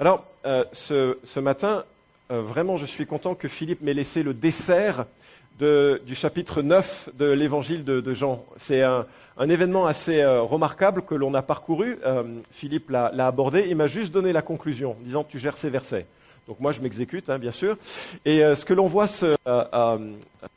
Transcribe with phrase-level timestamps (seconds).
[0.00, 1.84] Alors, euh, ce, matin,
[2.30, 5.04] euh, vraiment, je suis content que Philippe m'ait laissé le dessert
[5.58, 8.42] du chapitre 9 de l'évangile de, Jean.
[8.56, 9.04] C'est un,
[9.38, 11.98] événement assez euh, remarquable que l'on a parcouru.
[12.50, 13.66] Philippe l'a abordé.
[13.68, 16.06] Il m'a juste donné la conclusion, disant Tu gères ces versets.
[16.48, 17.76] Donc moi, je m'exécute, hein, bien sûr.
[18.24, 19.36] Et ce que l'on voit ce,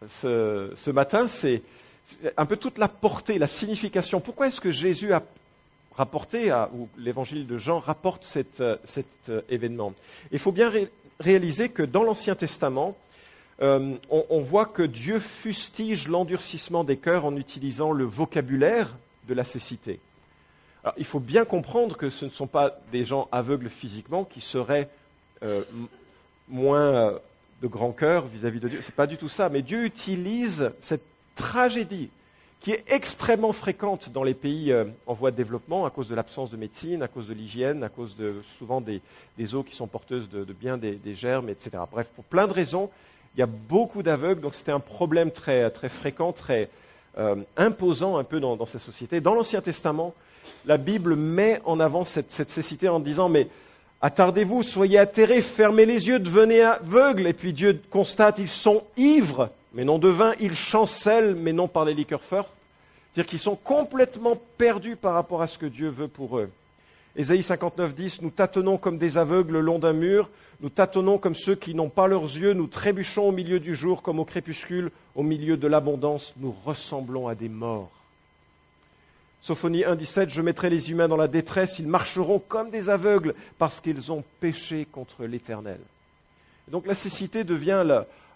[0.07, 1.61] ce matin, c'est
[2.37, 4.21] un peu toute la portée, la signification.
[4.21, 5.21] Pourquoi est-ce que Jésus a
[5.95, 8.77] rapporté, ou l'évangile de Jean rapporte cet, euh,
[9.29, 9.93] euh, événement.
[10.31, 10.71] Il faut bien
[11.19, 12.97] réaliser que dans l'Ancien Testament,
[13.61, 18.95] euh, on, voit que Dieu fustige l'endurcissement des cœurs en utilisant le vocabulaire
[19.27, 19.99] de la cécité.
[20.97, 24.89] il faut bien comprendre que ce ne sont pas des gens aveugles physiquement qui seraient
[26.49, 27.13] moins
[27.61, 28.81] de grand cœur vis-à-vis de Dieu.
[28.81, 29.49] Ce n'est pas du tout ça.
[29.49, 32.09] Mais Dieu utilise cette tragédie
[32.63, 36.15] qui est extrêmement fréquente dans les pays euh, en voie de développement à cause de
[36.15, 39.01] l'absence de médecine, à cause de l'hygiène, à cause de souvent des,
[39.53, 41.71] eaux qui sont porteuses de, bien des, germes, etc.
[41.91, 42.89] Bref, pour plein de raisons,
[43.35, 46.69] il y a beaucoup d'aveugles, donc c'était un problème très, très fréquent, très
[47.17, 49.19] euh, imposant un peu dans, ces sociétés.
[49.19, 50.13] Dans l'Ancien Testament,
[50.65, 53.49] la Bible met en avant cette, cette cécité en disant mais
[54.01, 57.27] attardez-vous, soyez atterrés, fermez les yeux, devenez aveugles.
[57.27, 61.67] Et puis Dieu constate, ils sont ivres mais non de vin, ils chancellent, mais non
[61.67, 62.51] par les liqueurs fortes.
[63.13, 66.49] C'est-à-dire qu'ils sont complètement perdus par rapport à ce que Dieu veut pour eux.
[67.15, 70.29] Ésaïe 59, 10, nous tâtonnons comme des aveugles le long d'un mur,
[70.61, 74.01] nous tâtonnons comme ceux qui n'ont pas leurs yeux, nous trébuchons au milieu du jour
[74.01, 77.91] comme au crépuscule, au milieu de l'abondance, nous ressemblons à des morts.
[79.43, 83.35] Sophonie 1, 17, je mettrai les humains dans la détresse, ils marcheront comme des aveugles
[83.59, 85.79] parce qu'ils ont péché contre l'Éternel.
[86.69, 87.83] Donc la cécité devient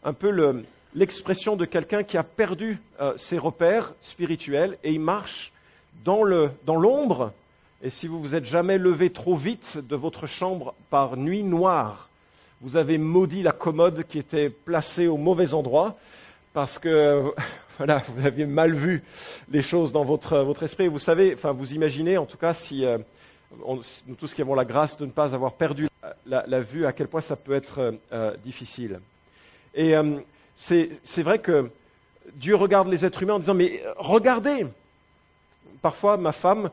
[0.04, 0.66] un peu le,
[0.98, 5.54] l'expression de quelqu'un qui a perdu euh, ses repères spirituels et il marche
[6.04, 7.34] dans l'ombre.
[7.84, 12.10] et si vous vous êtes jamais levé trop vite de votre chambre par nuit noire,
[12.62, 15.98] vous avez maudit la commode qui était placée au mauvais endroit
[16.54, 17.32] parce que
[17.78, 19.04] voilà, vous aviez mal vu
[19.52, 20.88] les choses dans votre, votre esprit.
[20.88, 22.98] Vous savez, enfin, vous imaginez en tout cas si euh,
[23.68, 25.88] nous tous qui avons la grâce de ne pas avoir perdu
[26.26, 29.00] la, vue, à quel point ça peut être euh, difficile.
[29.76, 29.94] Et
[30.58, 31.70] c'est vrai que
[32.34, 34.66] Dieu regarde les êtres humains en disant, mais regardez,
[35.82, 36.70] parfois ma femme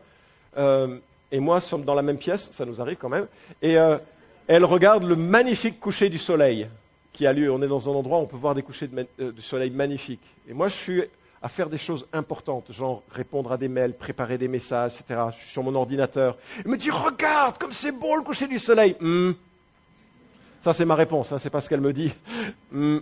[0.56, 0.98] euh,
[1.30, 3.26] et moi sommes dans la même pièce, ça nous arrive quand même,
[3.60, 3.98] et euh,
[4.46, 6.68] elle regarde le magnifique coucher du soleil
[7.12, 7.50] qui a lieu.
[7.50, 9.70] On est dans un endroit où on peut voir des couchers de, euh, du soleil
[9.70, 10.20] magnifiques.
[10.48, 11.02] Et moi, je suis
[11.40, 15.20] à faire des choses importantes, genre répondre à des mails, préparer des messages, etc.
[15.30, 16.36] Je suis sur mon ordinateur.
[16.64, 18.96] Elle me dit, regarde, comme c'est beau le coucher du soleil.
[18.98, 19.32] Hmm.
[20.62, 22.12] Ça, c'est ma réponse, hein, c'est pas ce qu'elle me dit.
[22.72, 22.98] Hmm.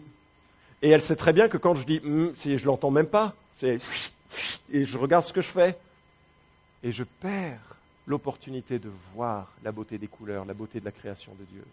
[0.83, 3.35] Et elle sait très bien que quand je dis hum, si je l'entends même pas,
[3.55, 3.79] c'est
[4.73, 5.77] et je regarde ce que je fais
[6.83, 7.77] et je perds
[8.07, 11.65] l'opportunité de voir la beauté des couleurs, la beauté de la création de Dieu.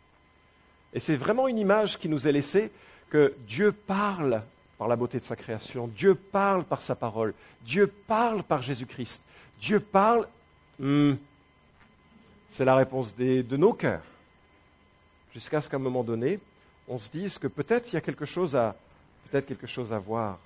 [0.93, 2.71] Et c'est vraiment une image qui nous est laissée
[3.09, 4.43] que Dieu parle
[4.77, 7.33] par la beauté de sa création, Dieu parle par sa parole,
[7.63, 9.21] Dieu parle par Jésus-Christ,
[9.59, 10.27] Dieu parle.
[10.81, 11.17] Hum,
[12.49, 14.03] c'est la réponse de nos cœurs.
[15.33, 16.39] Jusqu'à ce qu'à un moment donné,
[16.87, 18.75] on se dise que peut-être il y a quelque chose à,
[19.29, 20.39] peut-être quelque chose à voir.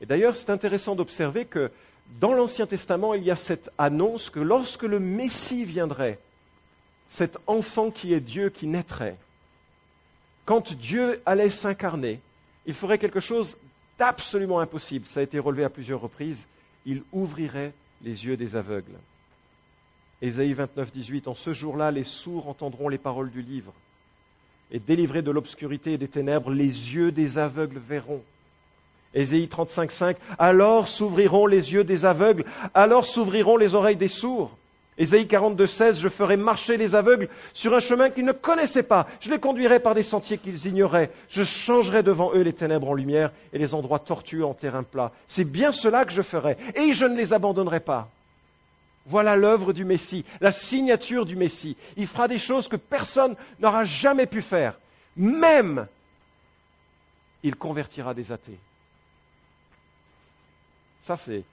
[0.00, 1.70] Et d'ailleurs, c'est intéressant d'observer que
[2.20, 6.18] dans l'Ancien Testament, il y a cette annonce que lorsque le Messie viendrait,
[7.08, 9.16] cet enfant qui est Dieu qui naîtrait,
[10.44, 12.20] quand Dieu allait s'incarner,
[12.66, 13.56] il ferait quelque chose
[13.98, 15.06] d'absolument impossible.
[15.06, 16.46] Ça a été relevé à plusieurs reprises.
[16.84, 18.98] Il ouvrirait les yeux des aveugles.
[20.22, 21.28] Ésaïe 29, 18.
[21.28, 23.72] En ce jour-là, les sourds entendront les paroles du livre
[24.70, 28.22] et délivrés de l'obscurité et des ténèbres, les yeux des aveugles verront.
[29.14, 32.44] Ésaïe 35, 5, alors s'ouvriront les yeux des aveugles,
[32.74, 34.56] alors s'ouvriront les oreilles des sourds.
[34.98, 39.06] Ésaïe 42, 16, je ferai marcher les aveugles sur un chemin qu'ils ne connaissaient pas.
[39.20, 41.10] Je les conduirai par des sentiers qu'ils ignoraient.
[41.28, 45.12] Je changerai devant eux les ténèbres en lumière et les endroits tortueux en terrain plat.
[45.28, 46.56] C'est bien cela que je ferai.
[46.74, 48.08] Et je ne les abandonnerai pas.
[49.06, 51.76] Voilà l'œuvre du Messie, la signature du Messie.
[51.96, 54.78] Il fera des choses que personne n'aura jamais pu faire.
[55.16, 55.86] Même,
[57.42, 58.58] il convertira des athées.
[61.04, 61.44] Ça, c'est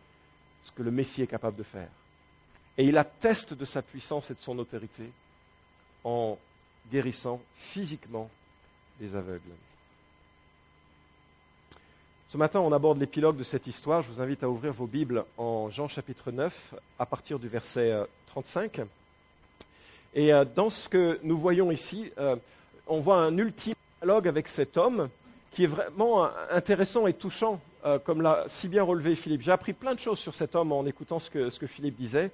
[0.65, 1.89] ce que le Messie est capable de faire.
[2.77, 5.03] Et il atteste de sa puissance et de son autorité
[6.03, 6.37] en
[6.91, 8.29] guérissant physiquement
[8.99, 9.41] des aveugles.
[12.33, 14.01] Ce matin, on aborde l'épilogue de cette histoire.
[14.01, 17.93] Je vous invite à ouvrir vos Bibles en Jean chapitre 9, à partir du verset
[18.25, 18.79] 35.
[18.79, 18.85] Euh,
[20.15, 22.35] et euh, dans ce que nous voyons ici, euh,
[22.87, 25.09] on voit un ultime dialogue avec cet homme
[25.51, 27.61] qui est vraiment intéressant et touchant,
[28.03, 29.43] comme l'a si bien relevé Philippe.
[29.43, 32.31] J'ai appris plein de choses sur cet homme en écoutant ce que, Philippe disait.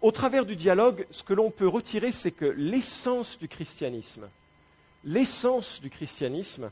[0.00, 4.28] Au travers du dialogue, ce que l'on peut retirer, c'est que l'essence du christianisme,
[5.04, 6.70] l'essence du christianisme,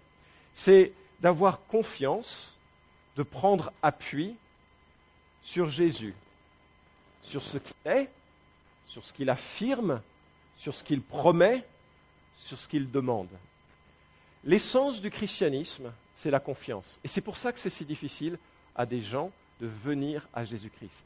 [0.55, 2.57] c'est d'avoir confiance,
[3.17, 4.35] de prendre appui
[5.43, 6.15] sur Jésus,
[7.23, 8.09] sur ce qu'il est,
[8.89, 10.01] sur ce qu'il affirme,
[10.59, 11.65] sur ce qu'il promet,
[12.39, 13.29] sur ce qu'il demande.
[14.45, 16.99] L'essence du christianisme, c'est la confiance.
[17.05, 18.39] Et c'est pour ça que c'est si difficile
[18.75, 19.31] à des gens
[19.61, 21.05] de venir à Jésus-Christ.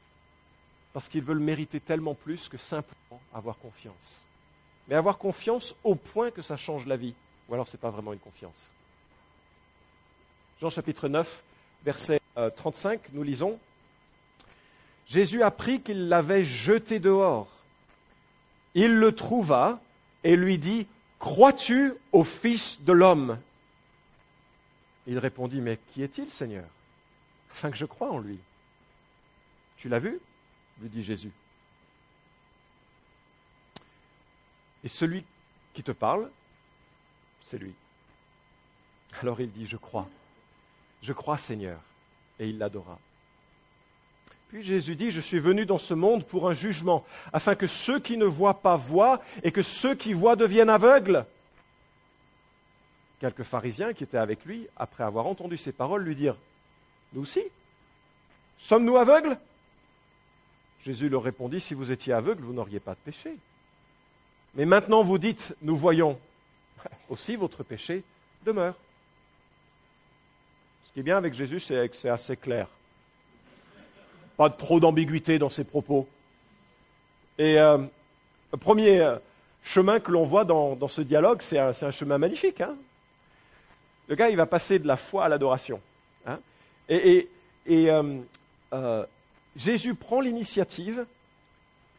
[0.93, 4.25] Parce qu'ils veulent mériter tellement plus que simplement avoir confiance.
[4.87, 7.15] Mais avoir confiance au point que ça change la vie.
[7.49, 8.71] Ou alors ce n'est pas vraiment une confiance.
[10.65, 11.43] Jean chapitre 9,
[11.85, 12.23] verset
[12.57, 13.59] 35, euh, nous lisons
[15.07, 17.49] Jésus apprit qu'il l'avait jeté dehors.
[18.75, 19.79] Il le trouva
[20.23, 20.87] et lui dit
[21.19, 23.39] Crois-tu au Fils de l'homme?
[25.07, 26.65] Il répondit Mais qui est-il, Seigneur?
[27.53, 28.39] Afin que je croie en lui.
[29.77, 30.19] Tu l'as vu?
[30.81, 31.33] lui dit Jésus.
[34.83, 35.25] Et celui
[35.75, 36.31] qui te parle,
[37.45, 37.75] c'est lui.
[39.21, 40.09] Alors il dit Je crois.
[41.05, 41.79] Je crois, Seigneur.
[42.41, 42.99] Et il l'adora.
[44.49, 48.01] Puis Jésus dit, je suis venu dans ce monde pour un jugement, afin que ceux
[48.01, 51.27] qui ne voient pas voient et que ceux qui voient deviennent aveugles.
[53.21, 56.39] Quelques pharisiens qui étaient avec lui, après avoir entendu ces paroles, lui dirent,
[57.13, 57.43] Nous aussi
[58.59, 59.37] Sommes-nous aveugles?
[60.83, 63.37] Jésus leur répondit, Si vous étiez aveugles, vous n'auriez pas de péché.
[64.55, 66.19] Mais maintenant vous dites, Nous voyons.
[67.11, 68.03] Aussi votre péché
[68.47, 68.75] demeure.
[70.95, 72.69] Qui est bien avec Jésus, c'est que c'est assez clair.
[74.37, 76.09] Pas trop d'ambiguïté dans ses propos.
[77.37, 77.79] Et euh,
[78.53, 79.17] le premier euh,
[79.65, 82.61] chemin que l'on voit dans, ce dialogue, c'est un, chemin magnifique.
[82.61, 82.77] Hein.
[84.07, 85.81] le gars, il va passer de la foi à l'adoration.
[86.27, 86.39] Hein.
[86.89, 87.29] et,
[87.67, 89.05] euh,
[89.57, 91.07] Jésus prend l'initiative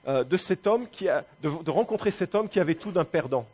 [0.07, 3.45] de cet homme qui a, de, de rencontrer cet homme qui avait tout d'un perdant.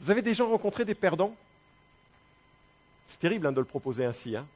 [0.00, 1.34] Vous avez déjà rencontré des perdants?
[3.08, 4.36] C'est terrible hein, de le proposer ainsi.
[4.36, 4.46] Hein.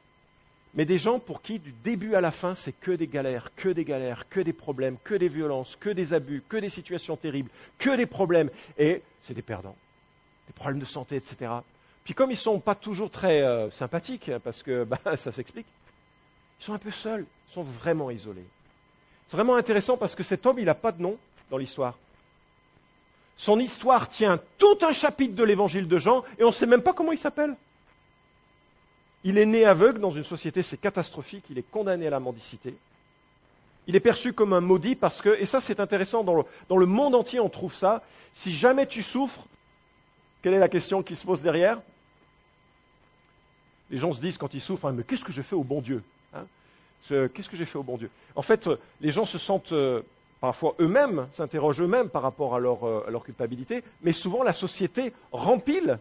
[0.75, 3.69] Mais des gens pour qui, du début à la fin, c'est que des galères, que
[3.69, 7.51] des galères, que des problèmes, que des violences, que des abus, que des situations terribles,
[7.79, 8.51] que des problèmes.
[8.79, 9.77] Et c'est des perdants.
[10.47, 11.51] Des problèmes de santé, etc.
[12.05, 15.33] Puis comme ils ne sont pas toujours très euh, sympathiques, hein, parce que bah, ça
[15.33, 15.67] s'explique,
[16.61, 18.47] ils sont un peu seuls, ils sont vraiment isolés.
[19.27, 21.17] C'est vraiment intéressant parce que cet homme, il n'a pas de nom
[21.51, 21.97] dans l'histoire.
[23.37, 26.83] Son histoire tient tout un chapitre de l'évangile de Jean et on ne sait même
[26.83, 27.57] pas comment il s'appelle.
[29.25, 32.75] Il est né aveugle dans une société, c'est catastrophique, il est condamné à la mendicité.
[33.87, 37.15] Il est perçu comme un maudit parce que, et ça c'est intéressant, dans le, monde
[37.15, 38.03] entier on trouve ça,
[38.33, 39.45] si jamais tu souffres,
[40.43, 41.81] quelle est la question qui se pose derrière?
[43.91, 45.81] Les gens se disent quand ils souffrent, hein, mais qu'est-ce que j'ai fait au bon
[45.81, 46.03] Dieu?
[46.35, 46.45] Hein?
[47.09, 48.11] Qu'est-ce que j'ai fait au bon Dieu?
[48.37, 48.71] En fait,
[49.01, 50.01] les gens se sentent euh,
[50.41, 54.53] parfois eux-mêmes, s'interrogent eux-mêmes par rapport à leur, euh, à leur culpabilité, mais souvent la
[54.53, 55.99] société rempile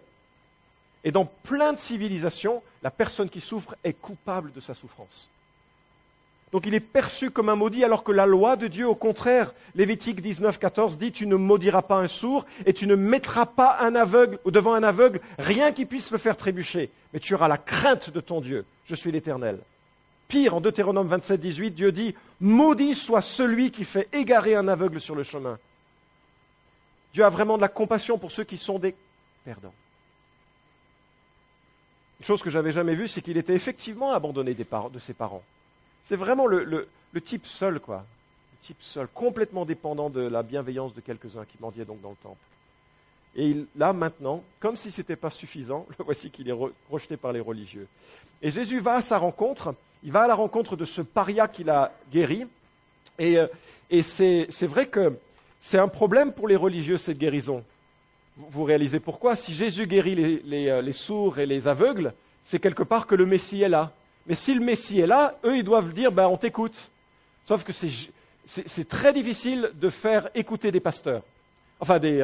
[1.04, 5.30] et dans plein de civilisations, la personne qui souffre est coupable de sa souffrance.
[6.52, 9.54] Donc il est perçu comme un maudit alors que la loi de Dieu, au contraire,
[9.76, 13.78] Lévitique 19, 14 dit Tu ne maudiras pas un sourd et tu ne mettras pas
[13.82, 17.60] un aveugle devant un aveugle rien qui puisse le faire trébucher, mais tu auras la
[17.60, 18.66] crainte de ton Dieu.
[18.86, 19.60] Je suis l'Éternel.
[20.28, 25.00] Pire, en Deutéronome 27, 18, Dieu dit Maudit soit celui qui fait égarer un aveugle
[25.00, 25.58] sur le chemin.
[27.14, 28.96] Dieu a vraiment de la compassion pour ceux qui sont des
[29.46, 29.74] perdants.
[32.20, 35.44] Une chose que j'avais jamais vue, c'est qu'il était effectivement abandonné de ses parents.
[36.04, 36.88] C'est vraiment le,
[37.24, 38.04] type seul, quoi.
[38.52, 42.16] Le type seul, complètement dépendant de la bienveillance de quelques-uns qui mendiaient donc dans le
[42.22, 42.42] temple.
[43.36, 46.56] Et là, maintenant, comme si ce n'était pas suffisant, le voici qu'il est
[46.90, 47.88] rejeté par les religieux.
[48.42, 49.74] Et Jésus va à sa rencontre,
[50.04, 52.46] il va à la rencontre de ce paria qu'il a guéri.
[53.18, 53.48] Et, euh,
[54.02, 55.18] c'est vrai que
[55.62, 57.64] c'est un problème pour les religieux, cette guérison
[58.40, 59.36] vous réalisez pourquoi.
[59.36, 63.62] Si Jésus guérit euh, les, sourds et les aveugles, c'est quelque part que le Messie
[63.62, 63.92] est là.
[64.28, 66.90] Mais si le Messie est là, eux, ils doivent dire, ben, on t'écoute.
[67.46, 71.24] Sauf que c'est très difficile de faire écouter des pasteurs,
[71.80, 72.24] enfin des,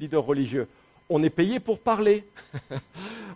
[0.00, 0.66] leaders religieux.
[1.10, 2.24] On est payé pour parler.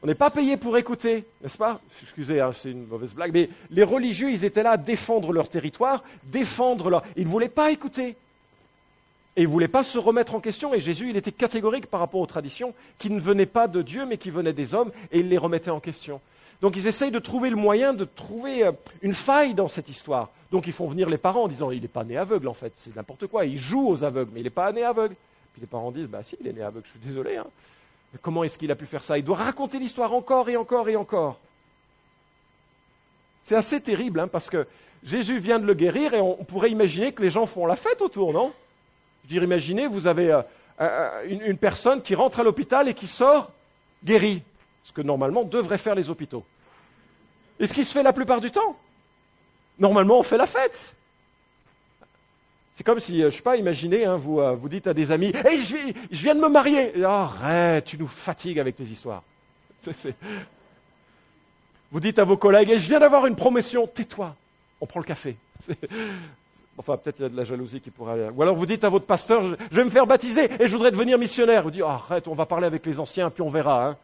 [0.03, 1.81] on n'est pas payé pour écouter, n'est-ce pas?
[2.03, 5.49] Excusez, hein, c'est une mauvaise blague, mais les religieux, ils étaient là à défendre leur
[5.49, 7.03] territoire, défendre leur...
[7.17, 8.17] Ils ne voulaient pas écouter.
[9.37, 10.75] Et il ne voulait pas se remettre en question.
[10.75, 14.05] Et Jésus, il était catégorique par rapport aux traditions qui ne venaient pas de Dieu,
[14.05, 16.21] mais qui venaient des hommes, et il les remettait en question.
[16.63, 18.73] Donc ils essayent de trouver le moyen de trouver euh,
[19.03, 20.31] une faille dans cette histoire.
[20.53, 22.73] Donc ils font venir les parents en disant il n'est pas né aveugle en fait,
[22.77, 23.45] c'est n'importe quoi.
[23.45, 25.17] Il joue aux aveugles, mais il n'est pas né aveugle.
[25.53, 27.37] Puis les parents disent bah si, il est né aveugle, je suis désolé.
[27.37, 27.47] Hein.
[28.13, 29.19] Mais comment est-ce qu'il a pu faire ça?
[29.19, 31.41] Il doit raconter l'histoire encore et encore et encore.
[33.45, 34.65] C'est assez terrible hein, parce que
[35.03, 38.01] Jésus vient de le guérir et on pourrait imaginer que les gens font la fête
[38.03, 38.53] autour, non?
[39.23, 40.43] Je veux dire, imaginez, vous avez euh,
[40.81, 43.51] euh, une, personne qui rentre à l'hôpital et qui sort
[44.05, 44.43] guérie,
[44.85, 46.45] ce que normalement devraient faire les hôpitaux.
[47.61, 48.77] Et ce qui se fait la plupart du temps
[49.79, 50.95] Normalement, on fait la fête.
[52.75, 55.11] C'est comme si, euh, je ne sais pas, imaginez, hein, vous, vous dites à des
[55.13, 55.77] amis, hey, je,
[56.11, 57.05] viens de me marier.
[57.05, 59.23] arrête, tu nous fatigues avec tes histoires.
[61.93, 64.35] Vous dites à vos collègues, et je viens d'avoir une promotion, tais-toi,
[64.81, 65.37] on prend le café.
[66.79, 68.31] Enfin, peut-être il y a de la jalousie qui pourrait.
[68.35, 70.91] Ou alors vous dites à votre pasteur, je vais me faire baptiser et je voudrais
[70.91, 71.63] devenir missionnaire.
[71.63, 73.89] Vous dites, arrête, on va parler avec les anciens, puis on verra.
[73.89, 73.97] Hein.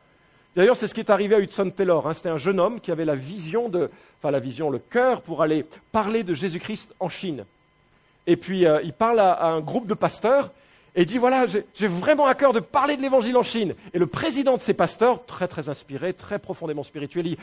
[0.54, 2.06] D'ailleurs, c'est ce qui est arrivé à Hudson Taylor.
[2.06, 2.14] Hein.
[2.14, 5.42] C'était un jeune homme qui avait la vision de, enfin la vision, le cœur pour
[5.42, 7.44] aller parler de Jésus-Christ en Chine.
[8.26, 10.50] Et puis euh, il parle à, un groupe de pasteurs
[10.94, 13.74] et dit voilà, j'ai vraiment à cœur de parler de l'évangile en Chine.
[13.94, 17.38] Et le président de ces pasteurs, très très inspiré, très profondément spirituel, dit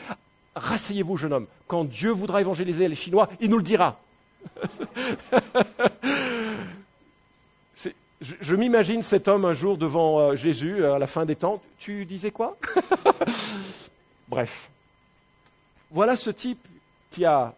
[0.54, 3.98] Rasseyez-vous, jeune homme, quand Dieu voudra évangéliser les Chinois, il nous le dira.
[8.20, 11.62] je, m'imagine cet homme un jour devant euh, Jésus euh, à la fin des temps.
[11.78, 12.56] Tu disais quoi?
[14.28, 14.70] Bref.
[15.90, 16.64] Voilà ce type
[17.12, 17.54] qui a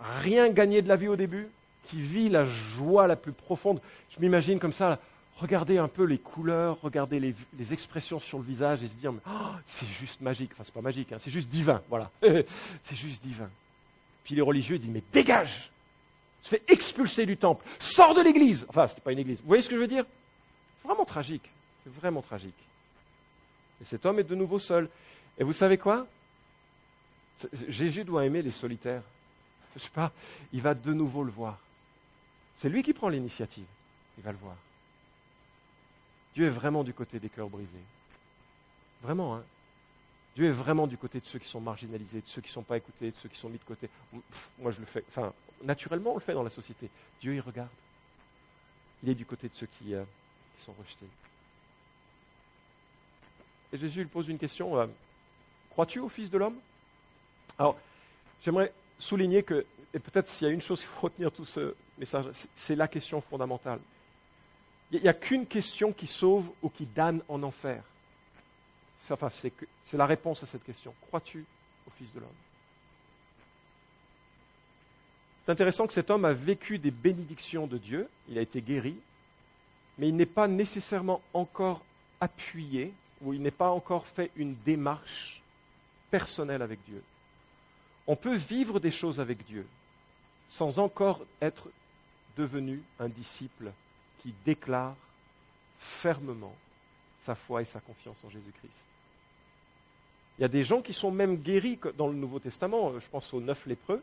[0.00, 1.48] rien gagné de la vie au début,
[1.88, 3.80] qui vit la joie la plus profonde.
[4.10, 4.98] Je m'imagine comme ça,
[5.36, 9.30] regarder un peu les couleurs, regarder les, expressions sur le visage et se dire, oh,
[9.66, 10.50] c'est juste magique.
[10.52, 12.10] Enfin, c'est pas magique, hein, c'est juste divin, voilà.
[12.22, 13.48] c'est juste divin.
[14.24, 15.70] Puis les religieux disent, mais dégage
[16.42, 18.66] Se fait expulser du temple, sors de l'église.
[18.68, 19.40] Enfin, c'était pas une église.
[19.40, 20.04] Vous voyez ce que je veux dire?
[20.80, 21.48] C'est vraiment tragique.
[21.84, 22.54] C'est vraiment tragique.
[23.80, 24.88] Et cet homme est de nouveau seul.
[25.38, 26.06] Et vous savez quoi?
[27.68, 29.02] Jésus doit aimer les solitaires.
[29.74, 30.12] Je sais pas,
[30.52, 31.58] il va de nouveau le voir.
[32.58, 33.64] C'est lui qui prend l'initiative.
[34.18, 34.56] Il va le voir.
[36.34, 37.70] Dieu est vraiment du côté des cœurs brisés.
[39.02, 39.44] Vraiment, hein.
[40.34, 42.62] Dieu est vraiment du côté de ceux qui sont marginalisés, de ceux qui ne sont
[42.62, 43.88] pas écoutés, de ceux qui sont mis de côté.
[44.58, 45.04] Moi, je le fais.
[45.08, 46.88] Enfin, naturellement, on le fait dans la société.
[47.20, 47.68] Dieu, il regarde.
[49.02, 50.04] Il est du côté de ceux qui, euh,
[50.58, 51.06] sont rejetés.
[53.72, 54.78] Et Jésus lui pose une question.
[54.78, 54.86] Euh,
[55.70, 56.56] crois-tu au Fils de l'homme?
[57.58, 57.76] Alors,
[58.42, 61.74] j'aimerais souligner que, et peut-être s'il y a une chose qu'il faut retenir tout ce
[61.98, 63.80] message, c'est la question fondamentale.
[64.92, 67.82] Il n'y a qu'une question qui sauve ou qui damne en enfer.
[68.98, 70.94] C'est la réponse à cette question.
[71.08, 71.44] Crois-tu
[71.86, 72.28] au Fils de l'homme?
[75.44, 78.96] C'est intéressant que cet homme a vécu des bénédictions de Dieu, il a été guéri,
[79.98, 81.84] mais il n'est pas nécessairement encore
[82.20, 85.42] appuyé ou il n'est pas encore fait une démarche
[86.10, 87.02] personnelle avec Dieu.
[88.06, 89.66] On peut vivre des choses avec Dieu
[90.48, 91.70] sans encore être
[92.36, 93.72] devenu un disciple
[94.22, 94.94] qui déclare
[95.80, 96.54] fermement
[97.24, 98.86] sa foi et sa confiance en Jésus-Christ.
[100.38, 103.32] Il y a des gens qui sont même guéris dans le Nouveau Testament, je pense
[103.34, 104.02] aux neuf lépreux,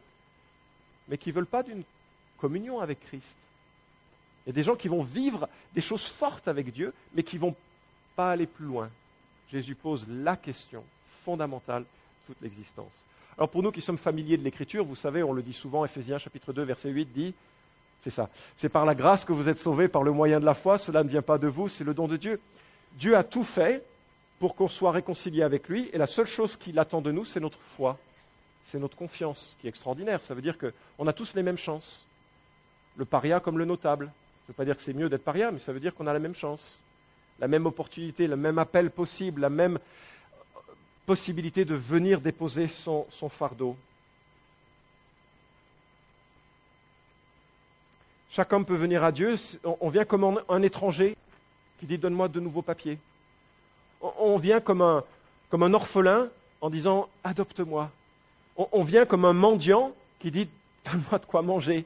[1.08, 1.84] mais qui ne veulent pas d'une
[2.38, 3.36] communion avec Christ.
[4.46, 7.36] Il y a des gens qui vont vivre des choses fortes avec Dieu, mais qui
[7.36, 7.56] ne vont
[8.16, 8.90] pas aller plus loin.
[9.52, 10.84] Jésus pose la question
[11.26, 11.88] fondamentale de
[12.28, 12.92] toute l'existence.
[13.38, 16.18] Alors pour nous qui sommes familiers de l'Écriture, vous savez, on le dit souvent, Ephésiens
[16.20, 17.34] chapitre 2, verset 8 dit,
[18.02, 18.30] c'est ça.
[18.56, 20.78] C'est par la grâce que vous êtes sauvés par le moyen de la foi.
[20.78, 22.40] Cela ne vient pas de vous, c'est le don de Dieu.
[22.94, 23.84] Dieu a tout fait
[24.40, 25.90] pour qu'on soit réconcilié avec lui.
[25.94, 27.98] Et la seule chose qu'il attend de nous, c'est notre foi.
[28.64, 30.22] C'est notre confiance, qui est extraordinaire.
[30.22, 32.04] Ça veut dire qu'on a tous les mêmes chances.
[32.98, 34.06] Le paria comme le notable.
[34.06, 36.08] Ça ne veut pas dire que c'est mieux d'être paria, mais ça veut dire qu'on
[36.08, 36.80] a la même chance.
[37.40, 39.80] La même opportunité, le même appel possible, la même
[41.06, 43.78] possibilité de venir déposer son fardeau.
[48.32, 49.36] Chaque homme peut venir à Dieu.
[49.64, 51.16] On vient comme un étranger
[51.80, 52.98] qui dit Donne-moi de nouveaux papiers.
[54.02, 56.28] On vient comme un, orphelin
[56.62, 57.90] en disant Adopte-moi.
[58.56, 60.48] On vient comme un mendiant qui dit
[60.86, 61.86] Donne-moi de quoi manger.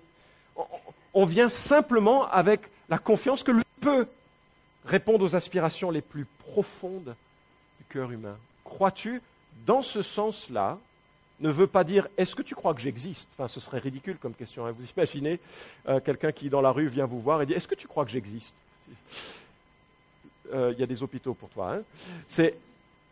[1.14, 4.08] On vient simplement avec la confiance que lui peut
[4.86, 7.16] répondre aux aspirations les plus profondes
[7.80, 8.36] du cœur humain.
[8.64, 9.22] Crois-tu,
[9.66, 10.78] dans ce sens-là,
[11.40, 13.30] ne veut pas dire est-ce que tu crois que j'existe?
[13.34, 14.66] Enfin, ce serait ridicule comme question.
[14.66, 14.74] Hein.
[14.78, 15.40] Vous imaginez
[15.88, 18.06] euh, quelqu'un qui, dans la rue, vient vous voir et dit est-ce que tu crois
[18.06, 18.56] que j'existe?
[20.54, 21.76] Euh, Il y a des hôpitaux pour toi.
[21.76, 21.82] Hein.
[22.28, 22.58] C'est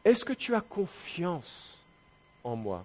[0.03, 1.79] est-ce que tu as confiance
[2.43, 2.83] en moi?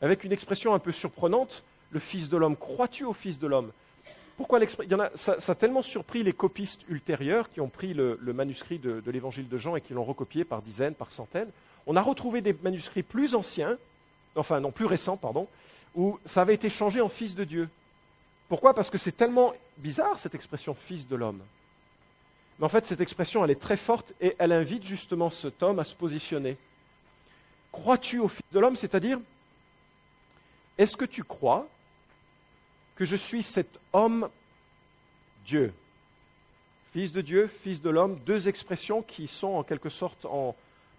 [0.00, 2.56] Avec une expression un peu surprenante le Fils de l'homme.
[2.56, 3.72] Crois-tu au Fils de l'homme?
[4.36, 9.02] Pourquoi l'expression ça, a tellement surpris les copistes ultérieurs qui ont pris le, manuscrit de
[9.10, 11.50] l'évangile de Jean et qui l'ont recopié par dizaines, par centaines.
[11.86, 13.78] On a retrouvé des manuscrits plus anciens
[14.36, 15.48] enfin non, plus récent, pardon,
[15.94, 17.68] où ça avait été changé en fils de Dieu.
[18.48, 18.74] Pourquoi?
[18.74, 21.40] Parce que c'est tellement bizarre cette expression fils de l'homme.
[22.58, 25.78] Mais en fait, cette expression, elle est très forte et elle invite justement cet homme
[25.78, 26.56] à se positionner.
[27.72, 29.18] Crois-tu au Fils de l'homme C'est-à-dire,
[30.78, 31.66] est-ce que tu crois
[32.96, 34.28] que je suis cet homme
[35.46, 35.72] Dieu?
[36.92, 40.54] Fils de Dieu, fils de l'homme, deux expressions qui sont en quelque sorte en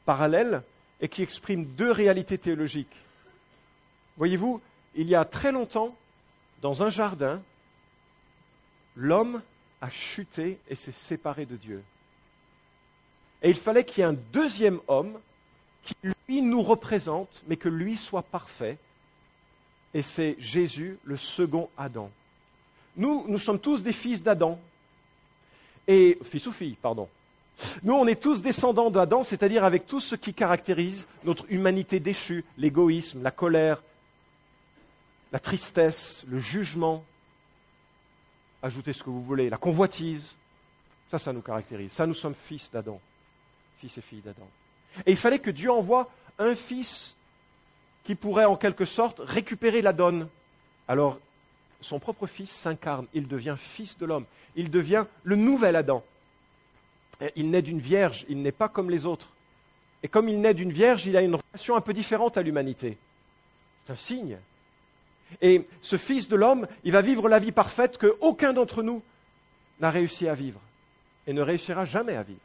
[0.06, 0.62] parallèle
[1.00, 2.96] et qui expriment deux réalités théologiques.
[4.18, 4.62] Voyez-vous,
[4.96, 5.96] il y a très longtemps,
[6.62, 7.42] dans un jardin,
[8.96, 9.42] l'homme
[9.82, 11.84] a chuté et s'est séparé de Dieu.
[13.41, 15.17] Et il fallait qu'il y ait un deuxième homme
[15.84, 15.96] qui,
[16.27, 18.77] lui, nous représente, mais que lui soit parfait.
[19.94, 22.10] Et c'est Jésus, le second Adam.
[22.98, 24.60] Nous, nous sommes tous des fils d'Adam.
[25.88, 27.08] Et, fils ou filles, pardon.
[27.84, 32.44] Nous, on est tous descendants d'Adam, c'est-à-dire avec tout ce qui caractérise notre humanité déchue,
[32.58, 33.82] l'égoïsme, la colère,
[35.32, 37.03] la tristesse, le jugement,
[38.65, 40.34] ajoutez ce que vous voulez, la convoitise.
[41.12, 41.91] Ça, ça nous caractérise.
[41.91, 43.00] Ça, nous sommes fils d'Adam,
[43.79, 44.48] fils et filles d'Adam.
[45.05, 47.15] Et il fallait que Dieu envoie un fils
[48.03, 50.27] qui pourrait en quelque sorte récupérer la donne.
[50.88, 51.19] Alors,
[51.79, 56.03] son propre fils s'incarne, il devient fils de l'homme, il devient le nouvel Adam.
[57.36, 59.29] Il naît d'une vierge, il n'est pas comme les autres.
[60.01, 62.98] Et comme il naît d'une vierge, il a une relation un peu différente à l'humanité.
[63.86, 64.38] C'est un signe.
[65.41, 69.01] Et ce Fils de l'homme, il va vivre la vie parfaite qu'aucun d'entre nous
[69.79, 70.60] n'a réussi à vivre
[71.27, 72.39] et ne réussira jamais à vivre.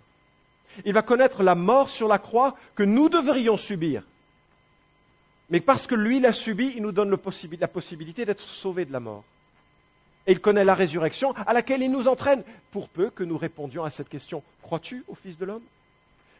[0.84, 4.02] Il va connaître la mort sur la croix que nous devrions subir.
[5.50, 7.10] Mais parce que lui l'a subi, il nous donne
[7.58, 9.24] la possibilité d'être sauvés de la mort.
[10.26, 13.84] Et il connaît la résurrection à laquelle il nous entraîne, pour peu que nous répondions
[13.84, 14.42] à cette question.
[14.62, 15.62] Crois-tu au Fils de l'homme?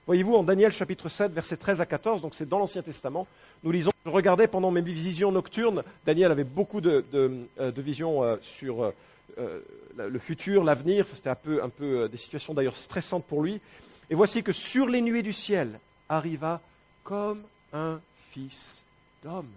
[0.06, 3.26] Voyez-vous, en Daniel chapitre 7, versets 13 à 14, donc c'est dans l'Ancien Testament,
[3.62, 8.36] nous lisons, je regardais pendant mes visions nocturnes, Daniel avait beaucoup de, euh, visions euh,
[8.40, 8.92] sur
[9.38, 9.60] euh,
[9.96, 13.60] le futur, l'avenir, c'était un peu, un peu des situations d'ailleurs stressantes pour lui.
[14.08, 15.78] Et voici que sur les nuées du ciel
[16.08, 16.60] arriva
[17.04, 17.42] comme
[17.72, 18.00] un
[18.32, 18.82] fils
[19.22, 19.50] d'homme.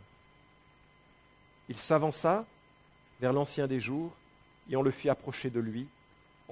[1.69, 2.45] Il s'avança
[3.21, 4.11] vers l'ancien des jours,
[4.69, 5.87] et on le fit approcher de lui,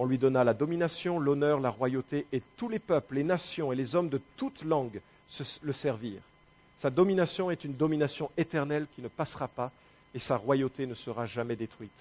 [0.01, 3.75] on lui donna la domination, l'honneur, la royauté, et tous les peuples, les nations et
[3.75, 5.00] les hommes de toute langue
[5.62, 6.24] le servirent.
[6.79, 9.71] Sa domination est une domination éternelle qui ne passera pas,
[10.15, 11.91] et sa royauté ne sera jamais détruite.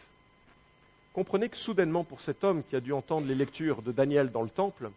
[1.12, 4.42] Comprenez que soudainement, pour cet homme qui a dû entendre les lectures de Daniel dans
[4.42, 4.90] le temple,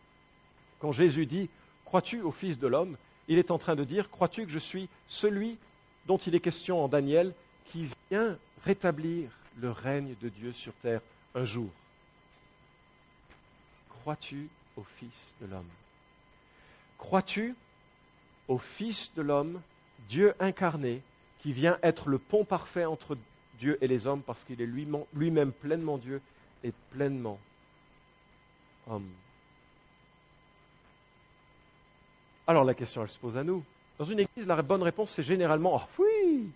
[0.79, 1.49] quand Jésus dit
[1.83, 2.95] Crois-tu au Fils de l'homme?
[3.27, 5.57] il est en train de dire Crois-tu que je suis celui
[6.05, 7.33] dont il est question en Daniel
[7.69, 11.01] qui vient rétablir le règne de Dieu sur terre
[11.35, 11.69] un jour?
[14.03, 15.69] Crois-tu au Fils de l'homme?
[16.97, 17.55] Crois-tu
[18.49, 19.61] au Fils de l'homme,
[20.09, 21.01] Dieu incarné,
[21.41, 23.17] qui vient être le pont parfait entre
[23.59, 24.69] Dieu et les hommes parce qu'il est
[25.13, 26.21] lui-même pleinement Dieu
[26.65, 27.39] et pleinement
[28.89, 29.09] homme?
[32.45, 33.63] Alors la question, elle se pose à nous.
[33.97, 36.49] Dans une église, la bonne réponse, c'est généralement oh, oui.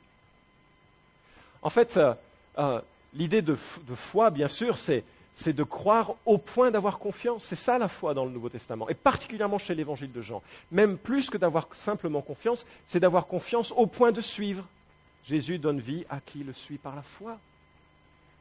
[1.62, 2.14] En fait, euh,
[2.58, 2.82] euh,
[3.14, 5.06] l'idée de, foi, bien sûr, c'est
[5.38, 7.46] c'est de croire au point d'avoir confiance.
[7.46, 10.42] C'est ça la foi dans le Nouveau Testament, et particulièrement chez l'Évangile de Jean.
[10.72, 14.66] Même plus que d'avoir simplement confiance, c'est d'avoir confiance au point de suivre.
[15.24, 17.38] Jésus donne vie à qui le suit par la foi.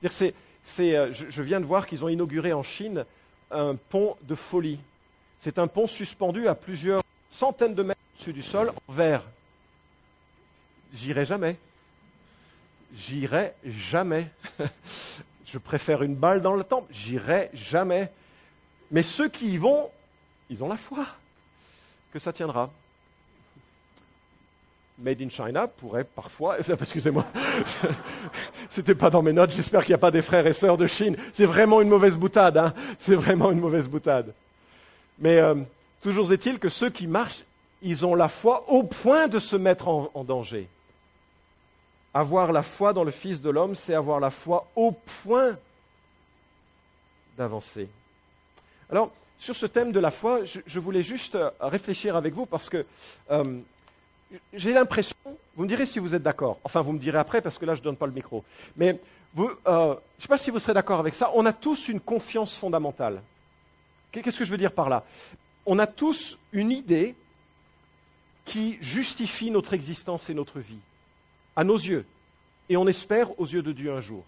[0.05, 3.05] Euh, je, viens de voir qu'ils ont inauguré en Chine
[3.51, 4.79] un pont de folie.
[5.39, 9.23] C'est un pont suspendu à plusieurs centaines de mètres au-dessus du sol en verre.
[10.95, 11.59] J'irai jamais.
[12.97, 14.31] J'irai jamais.
[15.47, 18.11] je préfère une balle dans le temple, j'irai jamais.
[18.91, 19.89] Mais ceux qui y vont,
[20.51, 21.07] ils ont la foi
[22.13, 22.71] que ça tiendra.
[24.99, 27.27] Made in China pourrait parfois, excusez-moi,
[28.71, 30.87] c'était pas dans mes notes, j'espère qu'il n'y a pas des frères et sœurs de
[30.87, 31.17] Chine.
[31.33, 34.33] C'est vraiment une mauvaise boutade, hein c'est vraiment une mauvaise boutade.
[35.19, 35.55] Mais euh,
[36.01, 37.45] toujours est-il que ceux qui marchent,
[37.83, 40.67] ils ont la foi au point de se mettre en danger.
[42.17, 45.55] Avoir la foi dans le Fils de l'homme, c'est avoir la foi au point
[47.37, 47.91] d'avancer.
[48.89, 52.71] Alors, sur ce thème de la foi, je, voulais juste euh, réfléchir avec vous parce
[52.71, 52.87] que
[53.31, 53.59] euh,
[54.55, 55.15] j'ai l'impression,
[55.57, 57.75] vous me direz si vous êtes d'accord, enfin vous me direz après parce que là
[57.75, 58.43] je ne donne pas le micro,
[58.79, 58.99] mais
[59.39, 62.01] euh, je ne sais pas si vous serez d'accord avec ça, on a tous une
[62.01, 63.21] confiance fondamentale.
[64.11, 65.05] Qu'est-ce que je veux dire par là?
[65.67, 67.15] On a tous une idée
[68.47, 70.79] qui justifie notre existence et notre vie
[71.57, 72.05] à nos yeux,
[72.69, 74.25] et on espère aux yeux de Dieu un jour.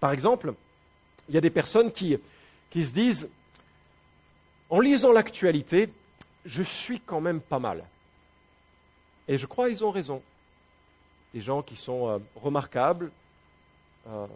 [0.00, 0.54] Par exemple,
[1.28, 2.18] il y a des personnes qui,
[2.74, 3.28] se disent,
[4.68, 5.88] en lisant l'actualité,
[6.44, 7.84] je suis quand même pas mal.
[9.28, 10.22] Et je crois qu'ils ont raison.
[11.34, 13.12] Des gens qui sont euh, remarquables,
[14.08, 14.26] euh,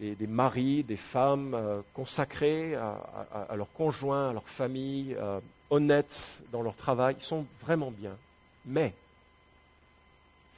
[0.00, 2.98] des, maris, des femmes euh, consacrés à,
[3.48, 5.16] à, leurs conjoints, à leur famille,
[5.70, 8.16] honnêtes dans leur travail, sont vraiment bien.
[8.64, 8.92] Mais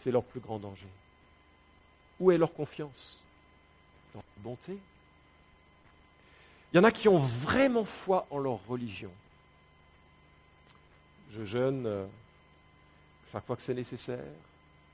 [0.07, 0.87] c'est leur plus grand danger.
[2.21, 3.19] Où est leur confiance?
[4.37, 4.79] Bonté?
[6.73, 9.11] Il y en a qui ont vraiment foi en leur religion.
[11.33, 12.07] Je jeûne euh,
[13.33, 14.23] chaque fois que c'est nécessaire,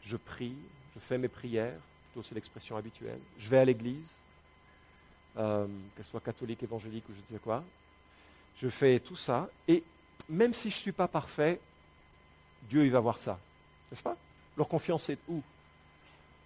[0.03, 0.57] je prie,
[0.94, 4.09] je fais mes prières, plutôt c'est l'expression habituelle, je vais à l'église,
[5.37, 7.62] euh, qu'elle soit catholique, évangélique ou je ne sais quoi.
[8.62, 9.85] Je fais tout ça, et
[10.31, 11.61] même si je ne suis pas parfait,
[12.62, 13.38] Dieu, il va voir ça.
[13.90, 14.16] N'est-ce pas?
[14.57, 15.43] Leur confiance est où?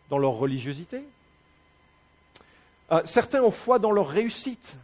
[0.09, 1.03] Dans leur religiosité?
[2.92, 4.77] Euh, certains ont foi dans leur réussite.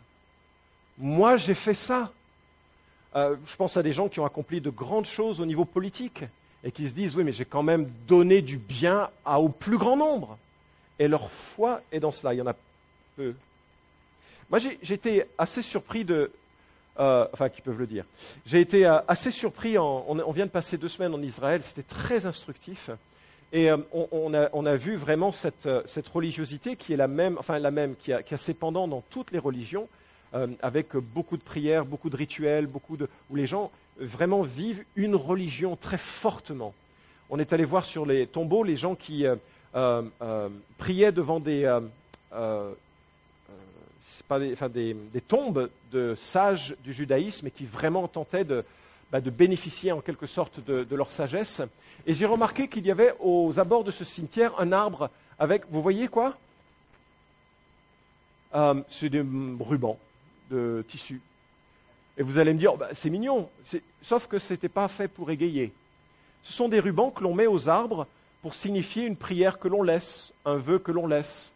[0.98, 2.12] Moi, j'ai fait ça.
[3.14, 6.24] Euh, je pense à des gens qui ont accompli de grandes choses au niveau politique
[6.64, 9.96] et qui se disent, oui, mais j'ai quand même donné du bien au plus grand
[9.96, 10.38] nombre.
[10.98, 12.34] Et leur foi est dans cela.
[12.34, 12.54] Il y en a
[13.16, 13.34] peu.
[14.50, 16.30] Moi, j'ai été assez surpris de...
[17.00, 18.04] Euh, enfin, qui peuvent le dire.
[18.44, 22.26] J'ai été euh, assez surpris, on, vient de passer deux semaines en Israël, c'était très
[22.26, 22.90] instructif.
[23.54, 25.66] Et on, a, vu vraiment cette,
[26.12, 29.30] religiosité qui est la même, enfin la même, qui a, qui ses pendants dans toutes
[29.30, 29.88] les religions,
[30.34, 34.82] euh, avec beaucoup de prières, beaucoup de rituels, beaucoup de, où les gens vraiment vivent
[34.96, 36.72] une religion très fortement.
[37.28, 39.36] On est allé voir sur les tombeaux les gens qui euh,
[39.74, 41.66] euh, priaient devant des,
[44.38, 48.64] des, enfin des, tombes de sages du judaïsme et qui vraiment tentaient de,
[49.10, 51.62] bah, bénéficier en quelque sorte de, leur sagesse.
[52.06, 55.82] Et j'ai remarqué qu'il y avait aux abords de ce cimetière un arbre avec, vous
[55.82, 56.36] voyez quoi?
[58.90, 59.24] C'est des
[59.60, 59.98] rubans
[60.50, 61.20] de tissu.
[62.18, 63.48] Et vous allez me dire, bah, c'est mignon,
[64.02, 65.72] sauf que ce n'était pas fait pour égayer.
[66.42, 68.06] Ce sont des rubans que l'on met aux arbres
[68.42, 71.51] pour signifier une prière que l'on laisse, un vœu que l'on laisse.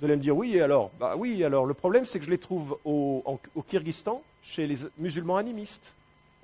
[0.00, 0.90] Vous allez me dire, oui, et alors?
[0.98, 3.22] Bah oui, alors le problème, c'est que je les trouve au,
[3.54, 5.92] au Kyrgyzstan, chez les musulmans animistes.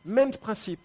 [0.05, 0.81] Même principe.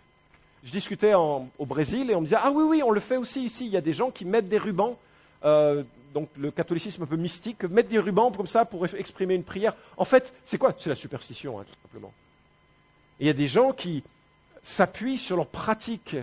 [0.64, 3.44] Je discutais au Brésil et on me disait, ah oui, oui, on le fait aussi
[3.44, 3.66] ici.
[3.66, 4.98] Il y a des gens qui mettent des rubans
[5.44, 9.44] euh, donc le catholicisme un peu mystique, mettre des rubans comme ça pour exprimer une
[9.44, 9.74] prière.
[9.98, 10.76] En fait, c'est quoi?
[10.78, 12.12] C'est la superstition, hein, tout simplement.
[13.20, 14.04] il y a des gens qui
[14.64, 16.16] s'appuient sur leurs pratiques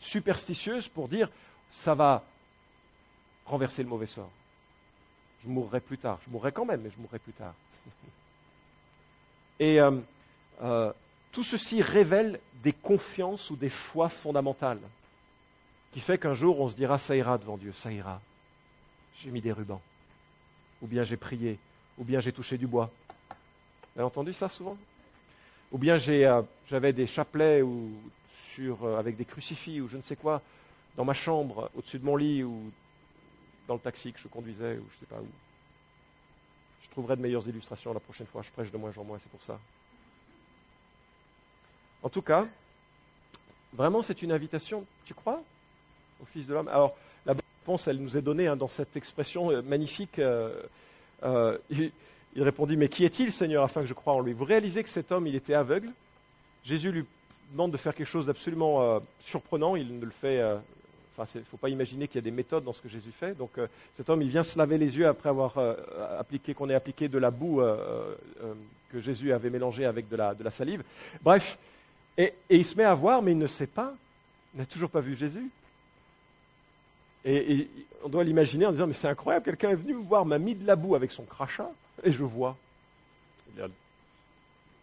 [0.00, 1.28] superstitieuses pour dire
[1.72, 2.22] ça va
[3.46, 4.30] renverser le mauvais sort.
[5.42, 6.18] Je mourrai plus tard.
[6.26, 7.54] Je mourrai quand même, mais je mourrai plus tard.
[9.60, 9.98] Et euh,
[10.62, 10.92] euh,
[11.32, 14.80] tout ceci révèle des confiances ou des foi fondamentales
[15.92, 18.20] qui fait qu'un jour on se dira ça ira devant Dieu, ça ira
[19.22, 19.80] j'ai mis des rubans,
[20.80, 21.58] ou bien j'ai prié,
[21.96, 22.90] ou bien j'ai touché du bois.
[23.28, 24.76] Vous avez entendu ça souvent?
[25.70, 27.92] Ou bien euh, j'avais des chapelets ou
[28.98, 30.42] avec des crucifix ou je ne sais quoi
[30.96, 32.70] dans ma chambre, au-dessus de mon lit ou
[33.74, 35.28] le taxi que je conduisais ou je ne sais pas où.
[36.82, 38.42] Je trouverai de meilleures illustrations la prochaine fois.
[38.42, 39.58] Je prêche de moins en moins, c'est pour ça.
[42.02, 42.46] En tout cas,
[43.72, 45.42] vraiment, c'est une invitation, tu crois,
[46.20, 46.68] au Fils de l'homme?
[46.68, 46.96] Alors,
[47.62, 50.18] réponse, elle nous est donnée hein, dans cette expression euh, magnifique.
[50.18, 50.52] Euh,
[51.22, 51.92] euh, il,
[52.42, 54.32] répondit, mais qui est-il, Seigneur, afin que je croie en lui?
[54.32, 55.90] Vous réalisez que cet homme, il était aveugle.
[56.64, 57.04] Jésus lui
[57.52, 59.76] demande de faire quelque chose d'absolument surprenant.
[59.76, 60.40] Il ne le fait.
[61.18, 63.36] Il ne faut pas imaginer qu'il y a des méthodes dans ce que Jésus fait.
[63.36, 63.50] Donc,
[63.94, 65.54] cet homme, il vient se laver les yeux après avoir
[66.18, 67.60] appliqué, qu'on ait appliqué de la boue
[68.90, 70.82] que Jésus avait mélangée avec de la, de la salive.
[71.22, 71.58] Bref,
[72.18, 73.94] et, il se met à voir, mais il ne sait pas.
[74.54, 75.50] Il n'a toujours pas vu Jésus.
[77.24, 77.68] Et,
[78.04, 80.56] on doit l'imaginer en disant, mais c'est incroyable, quelqu'un est venu me voir, m'a mis
[80.56, 81.70] de la boue avec son crachat,
[82.02, 82.56] et je vois.
[83.54, 83.68] Il a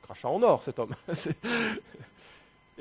[0.03, 0.95] crachat en or, cet homme.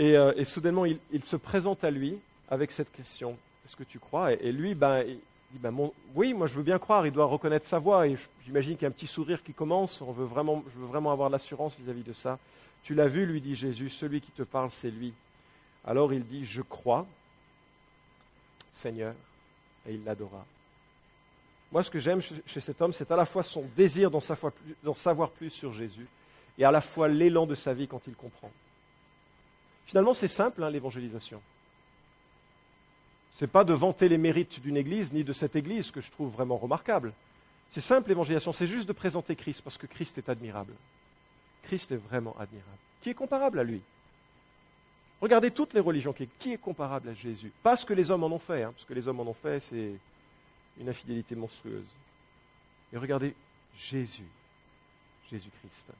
[0.00, 2.16] Euh, et, soudainement, il, se présente à lui
[2.50, 4.32] avec cette question, est-ce que tu crois?
[4.32, 5.18] Et, lui, ben, il
[5.52, 5.74] dit, ben,
[6.14, 8.86] oui, moi je veux bien croire, il doit reconnaître sa voix, et j'imagine qu'il y
[8.86, 12.02] a un petit sourire qui commence, on veut vraiment, je veux vraiment avoir l'assurance vis-à-vis
[12.02, 12.38] de ça.
[12.82, 15.12] Tu l'as vu, lui dit Jésus, celui qui te parle, c'est lui.
[15.84, 17.06] Alors il dit, je crois,
[18.72, 19.14] Seigneur,
[19.86, 20.44] et il l'adora.
[21.70, 24.20] Moi, ce que j'aime chez cet homme, c'est à la fois son désir d'en
[24.94, 26.06] savoir, plus sur Jésus
[26.56, 28.50] et à la fois l'élan de sa vie quand il comprend.
[29.84, 31.42] Finalement, c'est simple, hein, l'évangélisation.
[33.38, 36.10] Ce n'est pas de vanter les mérites d'une église ni de cette église que je
[36.10, 37.12] trouve vraiment remarquable.
[37.70, 40.72] C'est simple, l'évangélisation, c'est juste de présenter Christ parce que Christ est admirable.
[41.62, 42.78] Christ est vraiment admirable.
[43.00, 43.80] Qui est comparable à lui?
[45.20, 46.12] Regardez toutes les religions.
[46.40, 48.84] Qui est comparable à Jésus Pas ce que les hommes en ont fait, hein, parce
[48.84, 49.92] que les hommes en ont fait, c'est
[50.80, 51.86] une infidélité monstrueuse.
[52.92, 53.36] Mais regardez
[53.76, 54.26] Jésus,
[55.30, 55.92] Jésus-Christ.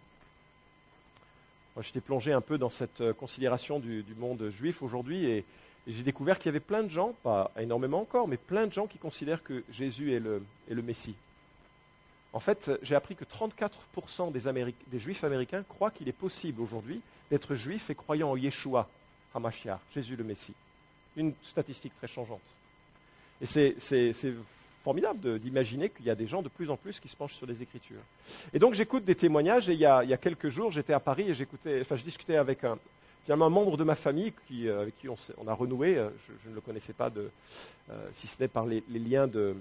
[1.77, 5.44] Moi, j'étais plongé un peu dans cette euh, considération du, monde juif aujourd'hui et,
[5.88, 8.87] j'ai découvert qu'il y avait plein de gens, pas énormément encore, mais plein de gens
[8.87, 11.14] qui considèrent que Jésus est le, Messie.
[12.35, 17.55] En fait, j'ai appris que 34% des, juifs américains croient qu'il est possible aujourd'hui d'être
[17.55, 18.87] juif et croyant en Yeshua,
[19.35, 20.55] Hamashiach, Jésus le Messie.
[21.16, 22.42] Une statistique très changeante.
[23.40, 24.35] Et c'est
[24.85, 27.46] formidable d'imaginer qu'il y a des gens de plus en plus qui se penchent sur
[27.46, 28.01] les Écritures.
[28.53, 31.35] Et donc j'écoute des témoignages, et il y a, quelques jours, j'étais à Paris et
[31.35, 32.79] j'écoutais, enfin, je discutais avec un,
[33.28, 36.08] finalement un membre de ma famille euh, avec qui on, a renoué, euh,
[36.42, 37.28] je, ne le connaissais pas, de,
[38.14, 39.54] si ce n'est par les, liens de,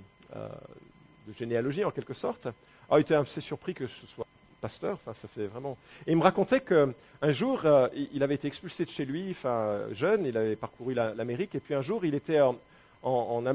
[1.38, 2.46] généalogie en quelque sorte.
[2.88, 4.26] Alors il était assez surpris que ce soit
[4.62, 5.78] pasteur, enfin ça fait vraiment...
[6.06, 6.94] Et il me racontait qu'un
[7.34, 7.68] jour,
[8.14, 11.74] il avait été expulsé de chez lui, enfin jeune, il avait parcouru l'Amérique, et puis
[11.74, 13.46] un jour, il était en,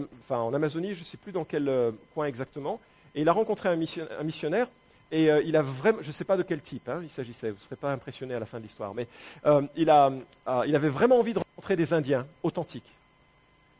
[0.52, 2.80] Amazonie, je ne sais plus dans quel euh, coin exactement,
[3.14, 4.68] et il a rencontré un, missionnaire,
[5.12, 7.50] et euh, il a vraiment, je ne sais pas de quel type hein, il s'agissait,
[7.50, 9.06] vous ne serez pas impressionné à la fin de l'histoire, mais
[9.46, 12.90] euh, il, avait vraiment envie de rencontrer des Indiens authentiques.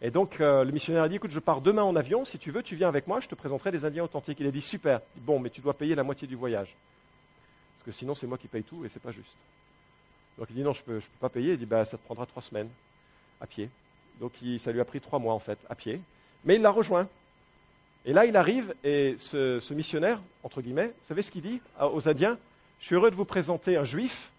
[0.03, 2.63] Et donc le missionnaire a dit, écoute, je pars demain en avion, si tu veux,
[2.63, 4.39] tu viens avec moi, je te présenterai des Indiens authentiques.
[4.41, 6.75] Il a dit, super, bon, mais tu dois payer la moitié du voyage.
[7.77, 9.37] Parce que sinon, c'est moi qui paye tout et c'est pas juste.
[10.39, 11.53] Donc il dit, non, je ne peux, pas payer.
[11.53, 12.69] Il dit, bah, ça te prendra trois semaines
[13.41, 13.71] à pied.
[14.21, 16.01] Donc ça lui a pris trois mois en fait, à pied.
[16.45, 17.09] Mais il l'a rejoint.
[18.05, 22.09] Et là, il arrive et ce, missionnaire, entre guillemets, vous savez ce qu'il dit aux
[22.09, 22.39] Indiens
[22.81, 24.31] Je suis heureux de vous présenter un juif,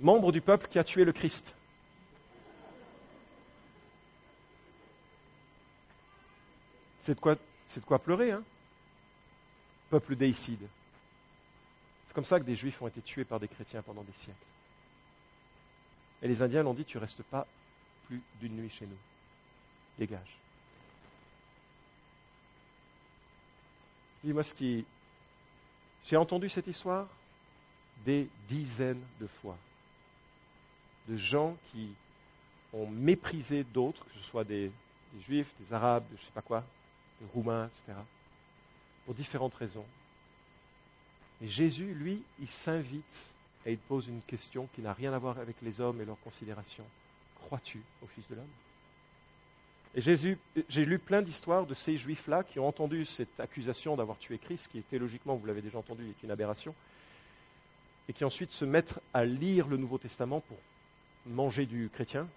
[0.00, 1.54] membre du peuple qui a tué le Christ.
[7.00, 7.36] C'est de quoi,
[7.68, 8.42] c'est de quoi pleurer, hein?
[9.88, 10.60] Peuple déicide.
[12.06, 14.36] C'est comme ça que des juifs ont été tués par des chrétiens pendant des siècles.
[16.20, 17.46] Et les Indiens l'ont dit, tu restes pas
[18.06, 18.98] plus d'une nuit chez nous.
[19.98, 20.37] Dégage.
[24.24, 24.84] Dis-moi ce qui.
[26.06, 27.06] J'ai entendu cette histoire
[28.04, 29.56] des dizaines de fois.
[31.08, 31.88] De gens qui
[32.72, 34.70] ont méprisé d'autres, que ce soit des,
[35.26, 36.64] juifs, des arabes, je ne sais pas quoi,
[37.20, 37.98] des roumains, etc.
[39.04, 39.86] Pour différentes raisons.
[41.42, 43.04] Et Jésus, lui, il s'invite
[43.64, 46.20] et il pose une question qui n'a rien à voir avec les hommes et leurs
[46.20, 46.84] considérations
[47.48, 48.46] crois-tu au Fils de l'homme?
[49.98, 50.36] Et
[50.68, 54.68] j'ai lu plein d'histoires de ces juifs-là qui ont entendu cette accusation d'avoir tué Christ,
[54.70, 56.72] qui théologiquement, vous l'avez déjà entendu, est une aberration,
[58.08, 60.56] et qui ensuite se mettent à lire le Nouveau Testament pour
[61.26, 62.28] manger du chrétien,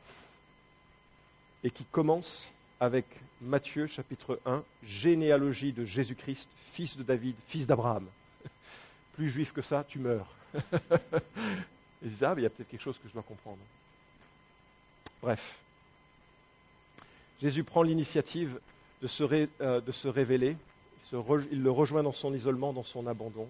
[1.64, 3.06] et qui commencent avec
[3.42, 8.08] Matthieu chapitre 1, généalogie de Jésus-Christ, fils de David, fils d'Abraham.
[9.14, 10.34] Plus juif que ça, tu meurs.
[12.02, 13.62] ils disent, ah, il y a peut-être quelque chose que je dois comprendre.
[15.22, 15.60] Bref,
[17.42, 18.60] Jésus prend l'initiative
[19.02, 19.08] de,
[19.62, 20.56] euh, se révéler,
[21.12, 23.48] il, le rejoint dans son isolement, dans son abandon.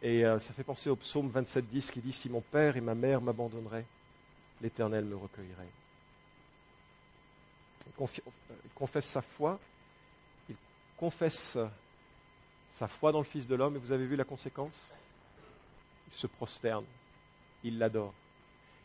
[0.00, 2.94] Et euh, ça fait penser au psaume 27.10 qui dit, Si mon père et ma
[2.94, 3.84] mère m'abandonneraient,
[4.60, 5.68] l'Éternel me recueillerait.
[7.86, 8.06] Il,
[8.64, 9.58] il confesse sa foi,
[10.48, 10.56] il
[10.96, 11.58] confesse
[12.72, 14.90] sa foi dans le Fils de l'homme, et vous avez vu la conséquence?
[16.12, 16.84] Il se prosterne,
[17.64, 18.14] il l'adore.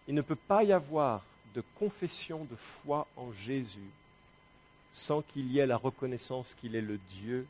[0.08, 1.24] Il ne peut pas y avoir
[1.58, 3.90] de confession de foi en Jésus
[4.94, 7.48] sans qu'il y ait la reconnaissance qu'il est le Dieu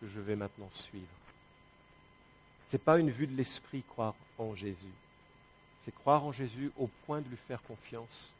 [0.00, 1.06] que je vais maintenant suivre.
[2.68, 4.74] Ce n'est pas une vue de l'esprit croire en Jésus.
[5.84, 8.32] C'est croire en Jésus au point de lui faire confiance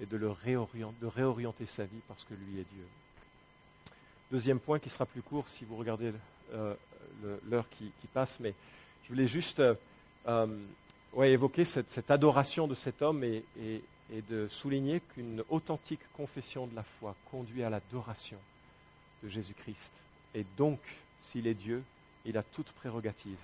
[0.00, 2.86] et de, le réorienter, sa vie parce que lui est Dieu.
[4.32, 6.10] Deuxième point qui sera plus court si vous regardez
[6.54, 6.74] euh,
[7.50, 8.54] l'heure qui, passe, mais
[9.04, 9.74] je voulais juste euh,
[11.14, 13.44] ouais, évoquer cette, adoration de cet homme et,
[14.30, 18.38] de souligner qu'une authentique confession de la foi conduit à l'adoration
[19.22, 19.92] de Jésus-Christ.
[20.34, 20.80] Et donc,
[21.20, 21.82] s'il est Dieu,
[22.24, 23.36] il a toute prérogative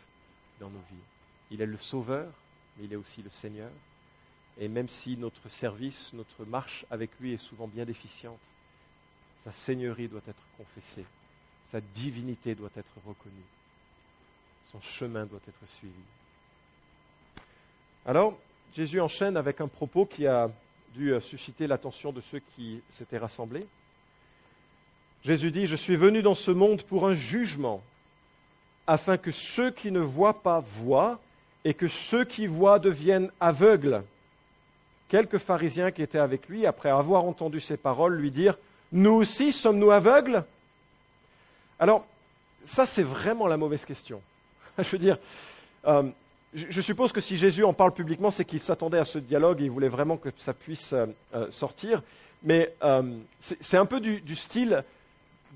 [0.61, 1.05] dans nos vies.
[1.51, 2.33] Il est le Sauveur,
[2.77, 3.71] mais il est aussi le Seigneur.
[4.59, 8.39] Et même si notre service, notre marche avec lui est souvent bien déficiente,
[9.45, 11.05] sa seigneurie doit être confessée,
[11.71, 13.35] sa divinité doit être reconnue,
[14.73, 15.93] son chemin doit être suivi.
[18.07, 18.37] Alors,
[18.77, 20.51] Jésus enchaîne avec un propos qui a
[20.95, 23.67] dû euh, susciter l'attention de ceux qui s'étaient rassemblés.
[25.23, 27.83] Jésus dit, Je suis venu dans ce monde pour un jugement,
[28.87, 31.19] afin que ceux qui ne voient pas voient,
[31.65, 34.03] et que ceux qui voient deviennent aveugles.
[35.09, 38.59] Quelques pharisiens qui étaient avec lui, après avoir entendu ces paroles, lui dirent,
[38.93, 40.45] Nous aussi sommes-nous aveugles?
[41.79, 42.07] Alors,
[42.67, 44.21] ça c'est vraiment la mauvaise question.
[44.79, 45.17] Je veux dire,
[45.87, 46.03] euh,
[46.55, 49.65] je suppose que si Jésus en parle publiquement, c'est qu'il s'attendait à ce dialogue et
[49.65, 52.03] il voulait vraiment que ça puisse euh, euh, sortir.
[52.45, 53.03] Mais euh,
[53.41, 54.85] c'est un peu du, style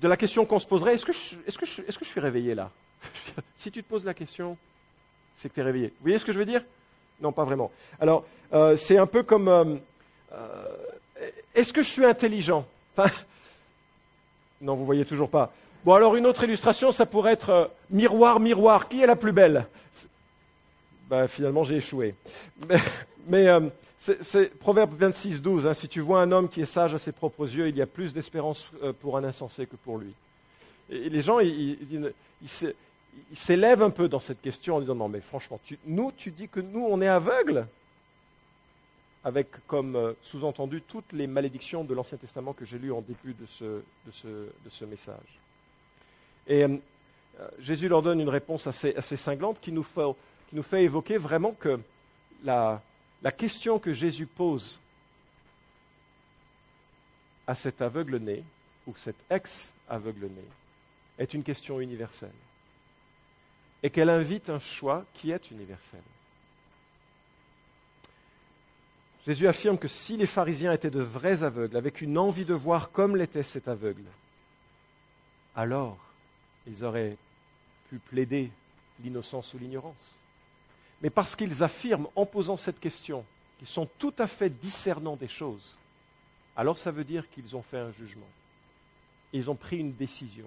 [0.01, 2.71] de la question qu'on se poserait est-ce que, je, suis réveillé là?
[3.55, 4.57] Si tu te poses la question,
[5.37, 5.87] c'est que tu es réveillé.
[5.87, 6.63] Vous voyez ce que je veux dire?
[7.21, 7.71] Non, pas vraiment.
[7.99, 8.25] Alors,
[8.75, 9.79] c'est un peu comme
[11.53, 12.65] est-ce que je suis intelligent?
[14.61, 15.53] Non, vous voyez toujours pas.
[15.85, 19.65] Bon, alors une autre illustration, ça pourrait être miroir, miroir, qui est la plus belle?
[21.09, 22.13] Bah, finalement j'ai échoué.
[23.27, 23.61] Mais, euh,
[23.97, 25.65] C'est Proverbe 26, 12.
[25.65, 25.73] Hein.
[25.73, 27.85] si tu vois un homme qui est sage à ses propres yeux, il y a
[27.85, 30.13] plus d'espérance euh, pour un insensé que pour lui.
[30.89, 31.77] Et les gens, ils,
[33.33, 36.59] s'élèvent un peu dans cette question en disant non mais franchement, nous, tu dis que
[36.59, 37.67] nous, on est aveugles?
[39.25, 43.33] Avec comme euh, sous-entendu toutes les malédictions de l'Ancien Testament que j'ai lues en début
[43.33, 43.45] de
[44.13, 45.39] ce, message.
[46.47, 46.65] Et
[47.59, 50.03] Jésus leur donne une réponse assez, assez cinglante qui nous, fait,
[50.53, 51.79] nous fait évoquer vraiment que
[52.43, 52.81] la,
[53.21, 54.79] la question que Jésus pose
[57.47, 58.43] à cet aveugle-né,
[58.87, 60.43] ou cet ex-aveugle-né,
[61.17, 62.29] est une question universelle.
[63.81, 66.01] Et qu'elle invite un choix qui est universel.
[69.25, 72.91] Jésus affirme que si les pharisiens étaient de vrais aveugles, avec une envie de voir
[72.91, 74.05] comme l'était cet aveugle,
[75.55, 75.97] alors
[76.67, 77.17] ils auraient
[77.89, 78.51] pu plaider
[79.03, 80.18] l'innocence ou l'ignorance
[81.01, 83.23] mais parce qu'ils affirment en posant cette question
[83.57, 85.77] qu'ils sont tout à fait discernants des choses,
[86.55, 88.27] alors ça veut dire qu'ils ont fait un jugement.
[89.31, 90.45] Ils ont pris une décision.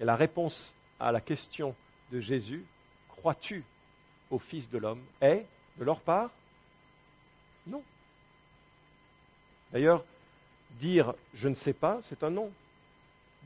[0.00, 1.74] Et la réponse à la question
[2.12, 2.64] de Jésus,
[3.08, 3.64] crois-tu
[4.30, 5.46] au Fils de l'homme, est,
[5.78, 6.30] de leur part,
[7.66, 7.82] non.
[9.72, 10.04] D'ailleurs,
[10.80, 12.50] dire je ne sais pas, c'est un non.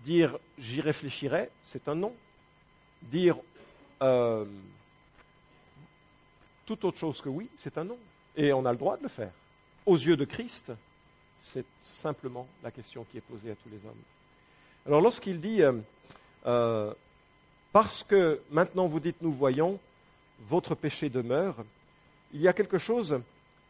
[0.04, 2.12] Dire j'y réfléchirai, c'est un non.
[3.02, 3.36] Dire
[4.02, 4.44] euh,
[6.68, 7.96] tout autre chose que oui, c'est un non.
[8.36, 9.32] Et on a le droit de le faire.
[9.86, 10.70] Aux yeux de Christ,
[11.42, 11.64] c'est
[12.02, 14.02] simplement la question qui est posée à tous les hommes.
[14.84, 15.72] Alors lorsqu'il dit, euh,
[16.44, 16.92] euh,
[17.72, 19.80] parce que maintenant vous dites nous voyons,
[20.46, 21.56] votre péché demeure,
[22.34, 23.18] il y a quelque chose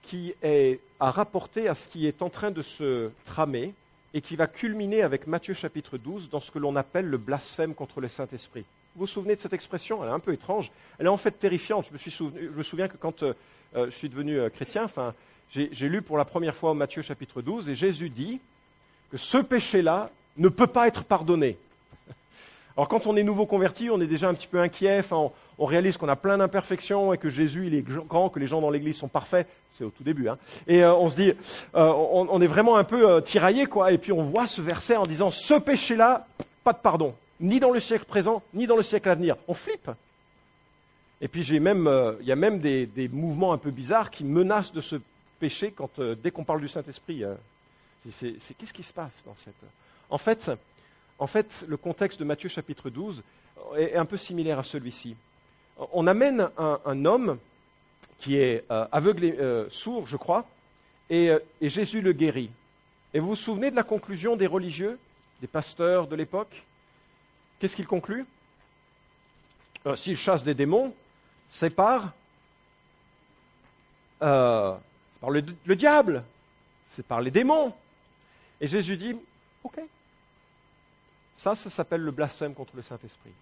[0.02, 3.74] qui est à rapporter à ce qui est en train de se tramer
[4.12, 7.74] et qui va culminer avec Matthieu chapitre 12 dans ce que l'on appelle le blasphème
[7.74, 8.64] contre le Saint-Esprit.
[8.98, 10.02] Vous vous souvenez de cette expression?
[10.02, 10.72] Elle est un peu étrange.
[10.98, 11.87] Elle est en fait terrifiante.
[11.87, 13.32] Je me, souviens que quand euh,
[13.76, 15.14] euh, je suis devenu euh, chrétien, enfin,
[15.52, 18.40] j'ai lu pour la première fois Matthieu chapitre 12 et Jésus dit
[19.12, 21.56] que ce péché-là ne peut pas être pardonné.
[22.76, 25.30] Alors quand on est nouveau converti, on est déjà un petit peu inquiet, on,
[25.64, 28.70] réalise qu'on a plein d'imperfections et que Jésus il est grand, que les gens dans
[28.70, 29.46] l'Église sont parfaits.
[29.74, 30.38] C'est au tout début, hein.
[30.66, 31.34] Et on se dit,
[31.72, 33.92] on, on, est vraiment un peu tiraillé, quoi.
[33.92, 36.26] Et puis on voit ce verset en disant, ce péché-là,
[36.64, 39.37] pas de pardon ni dans le siècle présent, ni dans le siècle à venir.
[39.46, 39.90] On flippe.
[41.20, 44.81] Et puis euh, il y a même des, mouvements un peu bizarres qui menacent de
[44.81, 44.96] se
[45.40, 47.24] pécher quand, euh, dès qu'on parle du Saint-Esprit.
[47.24, 47.35] Euh,
[48.05, 49.55] qu'est-ce qui se passe dans cette...
[50.11, 50.51] En fait,
[51.18, 53.22] en fait, le contexte de Matthieu chapitre 12
[53.77, 55.16] est un peu similaire à celui-ci.
[55.92, 57.38] On amène un, homme
[58.18, 60.46] qui est aveugle et sourd, je crois,
[61.11, 62.51] et Jésus le guérit.
[63.12, 64.98] Et vous vous souvenez de la conclusion des religieux,
[65.42, 66.62] des pasteurs de l'époque?
[67.59, 68.27] Qu'est-ce qu'il conclut?
[69.87, 70.94] Euh, S'il chasse des démons,
[71.51, 72.12] c'est par,
[74.23, 74.77] euh,
[75.27, 76.25] le diable,
[76.88, 77.75] c'est par les démons.
[78.61, 79.16] Et Jésus dit,
[79.64, 79.81] OK,
[81.37, 83.33] ça, ça s'appelle le blasphème contre le Saint-Esprit.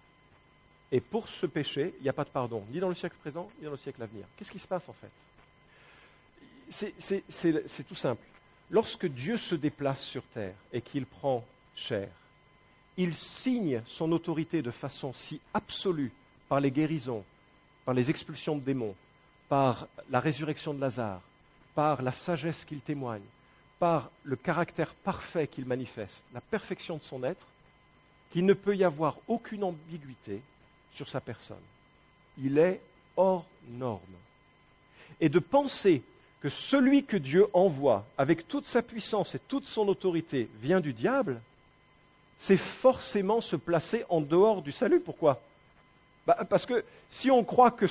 [0.91, 3.49] Et pour ce péché, il n'y a pas de pardon, ni dans le siècle présent,
[3.59, 4.25] ni dans le siècle à venir.
[4.37, 5.09] Qu'est-ce qui se passe en fait?
[6.69, 8.23] C'est tout simple.
[8.69, 11.43] Lorsque Dieu se déplace sur terre et qu'il prend
[11.75, 12.09] chair,
[12.97, 16.11] il signe son autorité de façon si absolue
[16.49, 17.23] par les guérisons,
[17.85, 18.95] par les expulsions de démons,
[19.49, 21.21] par la résurrection de Lazare,
[21.75, 23.21] par la sagesse qu'il témoigne,
[23.79, 27.45] par le caractère parfait qu'il manifeste, la perfection de son être,
[28.31, 30.41] qu'il ne peut y avoir aucune ambiguïté
[30.93, 31.57] sur sa personne.
[32.39, 32.81] Il est
[33.15, 34.01] hors norme.
[35.21, 36.01] Et de penser
[36.41, 40.93] que celui que Dieu envoie avec toute sa puissance et toute son autorité vient du
[40.93, 41.39] diable,
[42.37, 44.99] c'est forcément se placer en dehors du salut.
[44.99, 45.41] Pourquoi?
[46.25, 47.85] Bah, Parce que si on croit que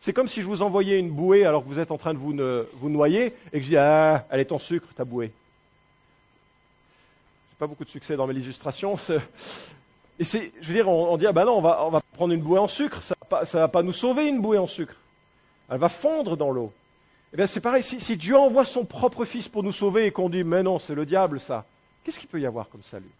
[0.00, 2.18] c'est comme si je vous envoyais une bouée alors que vous êtes en train de
[2.18, 5.32] vous, noyer et que je dis Ah, elle est en sucre, ta bouée.
[7.50, 8.98] J'ai pas beaucoup de succès dans mes illustrations.
[10.18, 12.32] Et c'est, je veux dire, on, dit Ah ben non, on va, on va prendre
[12.32, 14.94] une bouée en sucre, ça ne va, va, pas nous sauver une bouée en sucre.
[15.68, 16.72] Elle va fondre dans l'eau.
[17.34, 20.12] Eh bien, c'est pareil, si, si Dieu envoie son propre fils pour nous sauver et
[20.12, 21.66] qu'on dit Mais non, c'est le diable ça,
[22.04, 23.10] qu'est-ce qu'il peut y avoir comme salut?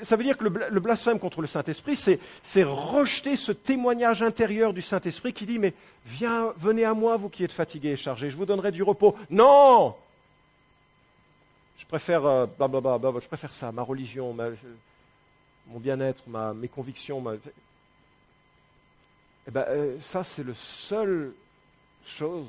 [0.00, 4.82] Ça veut dire que le blasphème contre le Saint-Esprit, c'est rejeter ce témoignage intérieur du
[4.82, 5.74] Saint-Esprit qui dit, mais
[6.06, 9.16] viens, venez à moi, vous qui êtes fatigués et chargés, je vous donnerai du repos.
[9.30, 9.94] Non
[11.78, 14.36] Je préfère, euh, je préfère ça, ma religion,
[15.68, 16.24] mon bien-être,
[16.54, 17.22] mes convictions.
[19.46, 21.32] Eh ben, euh, ça, c'est la seule
[22.04, 22.48] chose,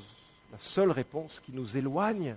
[0.52, 2.36] la seule réponse qui nous éloigne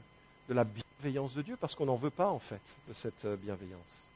[0.50, 3.36] de la bienveillance de Dieu, parce qu'on n'en veut pas, en fait, de cette euh,
[3.36, 4.07] bienveillance.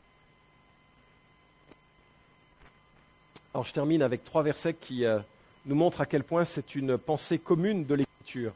[3.54, 5.20] Alors je termine avec trois versets qui euh,
[5.66, 8.54] nous montrent à quel point c'est une pensée commune de l'Écriture.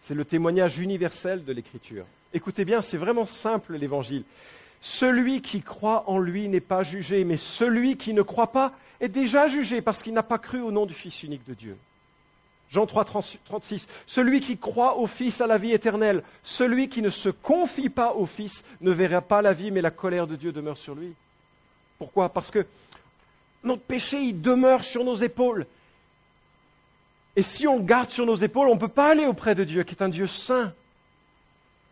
[0.00, 2.06] C'est le témoignage universel de l'Écriture.
[2.32, 4.24] Écoutez bien, c'est vraiment simple l'Évangile.
[4.80, 9.08] Celui qui croit en lui n'est pas jugé, mais celui qui ne croit pas est
[9.08, 11.76] déjà jugé parce qu'il n'a pas cru au nom du Fils unique de Dieu.
[12.70, 13.04] Jean 3,
[13.44, 13.86] 36.
[14.06, 16.22] Celui qui croit au Fils a la vie éternelle.
[16.42, 19.90] Celui qui ne se confie pas au Fils ne verra pas la vie, mais la
[19.90, 21.12] colère de Dieu demeure sur lui.
[21.98, 22.28] Pourquoi?
[22.28, 22.66] Parce que
[23.64, 25.66] notre péché, il demeure sur nos épaules.
[27.36, 29.82] Et si on garde sur nos épaules, on ne peut pas aller auprès de Dieu,
[29.82, 30.72] qui est un Dieu saint.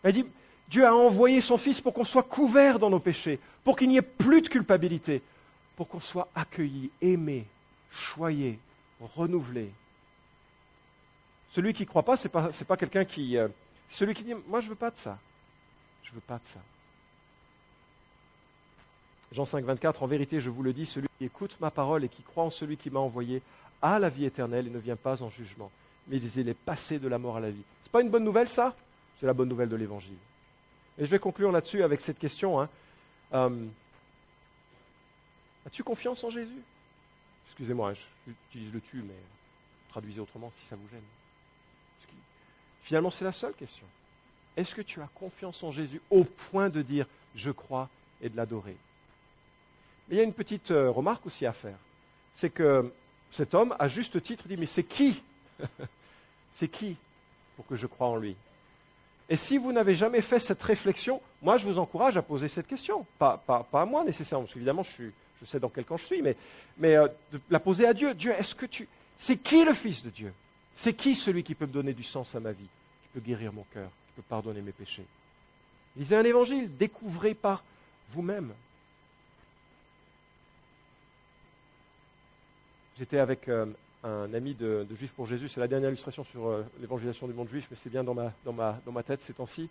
[0.03, 0.27] Elle dit,
[0.69, 3.99] Dieu a envoyé son Fils pour qu'on soit couvert dans nos péchés, pour qu'il n'y
[3.99, 5.23] ait plus de culpabilité,
[5.77, 7.45] pour qu'on soit accueilli, aimé,
[7.93, 8.59] choyé,
[9.15, 9.71] renouvelé.
[11.53, 13.37] Celui qui ne croit pas, ce n'est pas, pas quelqu'un qui...
[13.37, 13.49] Euh,
[13.89, 15.19] celui qui dit, moi je ne veux pas de ça.
[16.03, 16.61] Je ne veux pas de ça.
[19.35, 22.09] Jean 5, 24, en vérité, je vous le dis, celui qui écoute ma parole et
[22.09, 23.43] qui croit en celui qui m'a envoyé
[23.83, 25.73] a la vie éternelle et ne vient pas en jugement,
[26.07, 27.63] mais il est passé de la mort à la vie.
[27.83, 28.77] Ce n'est pas une bonne nouvelle, ça?
[29.19, 30.17] C'est la bonne nouvelle de l'Évangile.
[30.99, 32.61] Et je vais conclure là-dessus avec cette question.
[32.61, 32.69] Hein.
[33.33, 33.67] Euh,
[35.67, 36.63] as-tu confiance en Jésus?
[37.49, 37.95] Excusez-moi,
[38.27, 39.15] j'utilise le tu, mais
[39.89, 41.03] traduisez autrement si ça vous gêne.
[42.85, 43.87] Finalement, c'est la seule question.
[44.57, 47.89] Est-ce que tu as confiance en Jésus au point de dire je crois
[48.23, 48.77] et de l'adorer?
[50.09, 51.77] Mais il y a une petite euh, remarque aussi à faire.
[52.35, 52.93] C'est que
[53.31, 55.21] cet homme, à juste titre, dit mais c'est qui
[56.55, 56.97] C'est qui
[57.57, 58.37] pour que je croie en lui?
[59.29, 62.67] Et si vous n'avez jamais fait cette réflexion, moi je vous encourage à poser cette
[62.67, 63.07] question.
[63.19, 65.05] Pas, à moi nécessairement, parce qu'évidemment je,
[65.47, 66.37] sais dans quel camp je suis, mais,
[66.97, 68.15] euh, de la poser à Dieu.
[68.15, 68.89] Dieu, est-ce que tu.
[69.19, 70.33] C'est qui le Fils de Dieu?
[70.77, 72.67] C'est qui celui qui peut me donner du sens à ma vie
[73.03, 75.07] Qui peut guérir mon cœur Qui peut pardonner mes péchés?
[75.97, 77.63] Lisez un évangile, découvrez par
[78.11, 78.53] vous-même.
[82.97, 83.67] J'étais avec euh,
[84.05, 85.49] un ami de, Juifs pour Jésus.
[85.49, 88.33] C'est la dernière illustration sur euh, l'évangélisation du monde juif, mais c'est bien dans ma,
[88.45, 89.69] dans, ma, dans ma, tête ces temps-ci.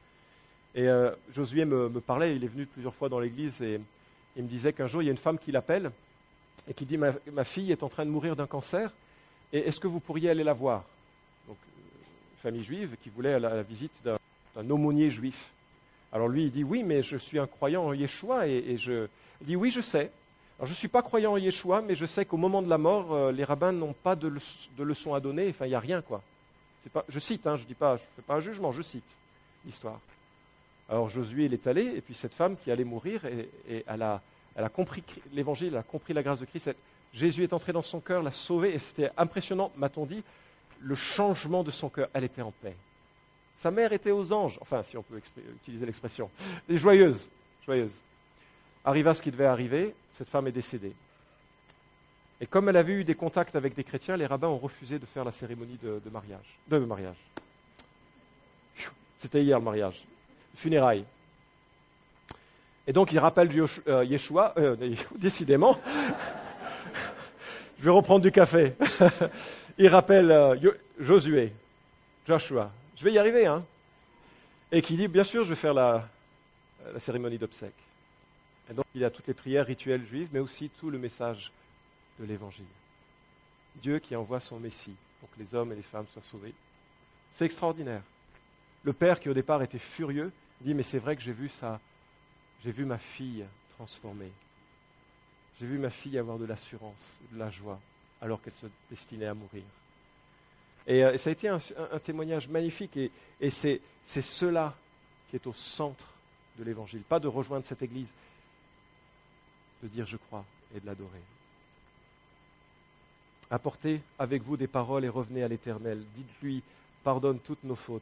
[0.76, 3.80] Et euh, Josué me, parlait, il est venu plusieurs fois dans l'église et
[4.36, 5.90] il me disait qu'un jour, il y a une femme qui l'appelle
[6.68, 8.92] et qui dit ma, fille est en train de mourir d'un cancer,
[9.52, 10.84] et est-ce que vous pourriez aller la voir?
[11.48, 15.52] Donc, une famille juive qui voulait la, la visite d'un aumônier juif.
[16.12, 19.08] Alors lui, il dit oui, mais je suis un croyant en Yeshua, et, et je,
[19.42, 20.12] il dit oui, je sais.
[20.62, 23.14] Je ne suis pas croyant en Yeshua, mais je sais qu'au moment de la mort,
[23.14, 24.32] euh, les rabbins n'ont pas de,
[24.78, 25.50] leçon à donner.
[25.50, 26.22] Enfin, il n'y a rien, quoi.
[26.92, 29.04] Pas, je cite, hein, je je fais pas un jugement, je cite
[29.66, 30.00] l'histoire.
[30.90, 34.22] Alors Josué, il est allé, et puis cette femme qui allait mourir, et, elle, a,
[34.56, 36.72] elle, compris l'évangile, elle a compris la grâce de Christ.
[37.14, 40.24] Jésus est entré dans son cœur, l'a sauvée, et c'était impressionnant, m'a-t-on dit,
[40.82, 42.10] le changement de son cœur.
[42.14, 42.76] Elle était en paix.
[43.58, 45.22] Sa mère était aux anges, enfin, si on peut
[45.62, 46.30] utiliser l'expression,
[46.68, 47.30] et joyeuse,
[47.66, 47.92] joyeuse.
[48.86, 50.94] Arriva ce qui devait arriver, cette femme est décédée.
[52.42, 55.06] Et comme elle avait eu des contacts avec des chrétiens, les rabbins ont refusé de
[55.06, 56.58] faire la cérémonie de, mariage.
[56.68, 57.16] De mariage.
[59.22, 60.04] C'était hier le mariage.
[60.56, 61.06] Funérailles.
[62.86, 63.50] Et donc il rappelle
[63.88, 64.76] euh, Yeshua, euh,
[65.16, 65.80] décidément,
[67.80, 68.74] je vais reprendre du café.
[69.78, 71.54] il rappelle euh, Josué,
[72.28, 72.70] Joshua.
[72.98, 73.64] Je vais y arriver, hein.
[74.70, 76.04] Et qui dit, bien sûr, je vais faire la
[77.00, 77.72] cérémonie d'obsèques.
[78.70, 81.52] Et donc il a toutes les prières rituelles juives, mais aussi tout le message
[82.20, 82.66] de l'Évangile.
[83.76, 86.54] Dieu qui envoie son Messie pour que les hommes et les femmes soient sauvés.
[87.32, 88.04] C'est extraordinaire.
[88.84, 91.80] Le père qui au départ était furieux dit mais c'est vrai que j'ai vu ça,
[92.64, 93.46] j'ai vu ma fille
[93.76, 94.32] transformée.
[95.60, 97.80] J'ai vu ma fille avoir de l'assurance, de la joie,
[98.22, 99.64] alors qu'elle se destinait à mourir.
[100.88, 101.60] Et, euh, ça a été un,
[102.04, 104.76] témoignage magnifique, et, et c'est cela
[105.30, 106.08] qui est au centre
[106.58, 107.02] de l'Évangile.
[107.02, 108.10] Pas de rejoindre cette Église,
[109.84, 111.22] de dire je crois et de l'adorer.
[113.52, 116.04] Apportez avec vous des paroles et revenez à l'Éternel.
[116.16, 116.64] Dites-lui,
[117.04, 118.02] pardonne toutes nos fautes,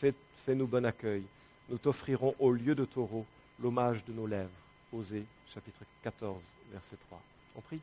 [0.00, 1.22] fais-nous bon accueil.
[1.68, 3.26] Nous t'offrirons au lieu de taureau
[3.60, 4.48] l'hommage de nos lèvres.
[4.92, 6.40] Osée, chapitre 14,
[6.72, 7.20] verset 3.
[7.56, 7.80] On prie.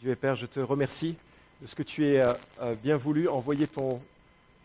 [0.00, 1.14] Dieu et Père, je te remercie
[1.60, 4.02] de ce que tu es euh, euh, bien voulu envoyer ton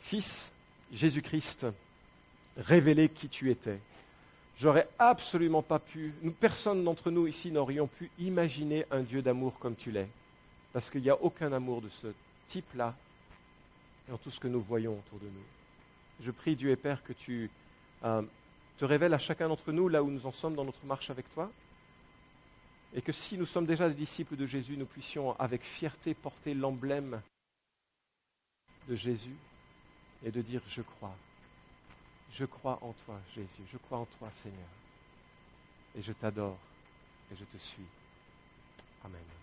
[0.02, 0.52] Fils,
[0.92, 1.68] Jésus-Christ,
[2.58, 3.78] révéler qui tu étais.
[4.60, 9.58] J'aurais absolument pas pu, nous, personne d'entre nous ici n'aurions pu imaginer un Dieu d'amour
[9.60, 10.08] comme tu l'es.
[10.74, 12.08] Parce qu'il n'y a aucun amour de ce
[12.50, 12.96] type-là
[14.10, 16.24] dans tout ce que nous voyons autour de nous.
[16.24, 17.52] Je prie Dieu et Père que tu
[18.04, 18.24] euh,
[18.80, 21.32] te révèles à chacun d'entre nous là où nous en sommes dans notre marche avec
[21.34, 21.52] toi.
[22.96, 26.56] Et que si nous sommes déjà des disciples de Jésus, nous puissions avec fierté porter
[26.56, 27.22] l'emblème
[28.88, 29.36] de Jésus
[30.26, 31.16] et de dire je crois.
[32.34, 33.64] Je crois en toi, Jésus.
[33.72, 34.70] Je crois en toi, Seigneur.
[35.98, 36.58] Et je t'adore
[37.32, 37.86] et je te suis.
[39.04, 39.37] Amen.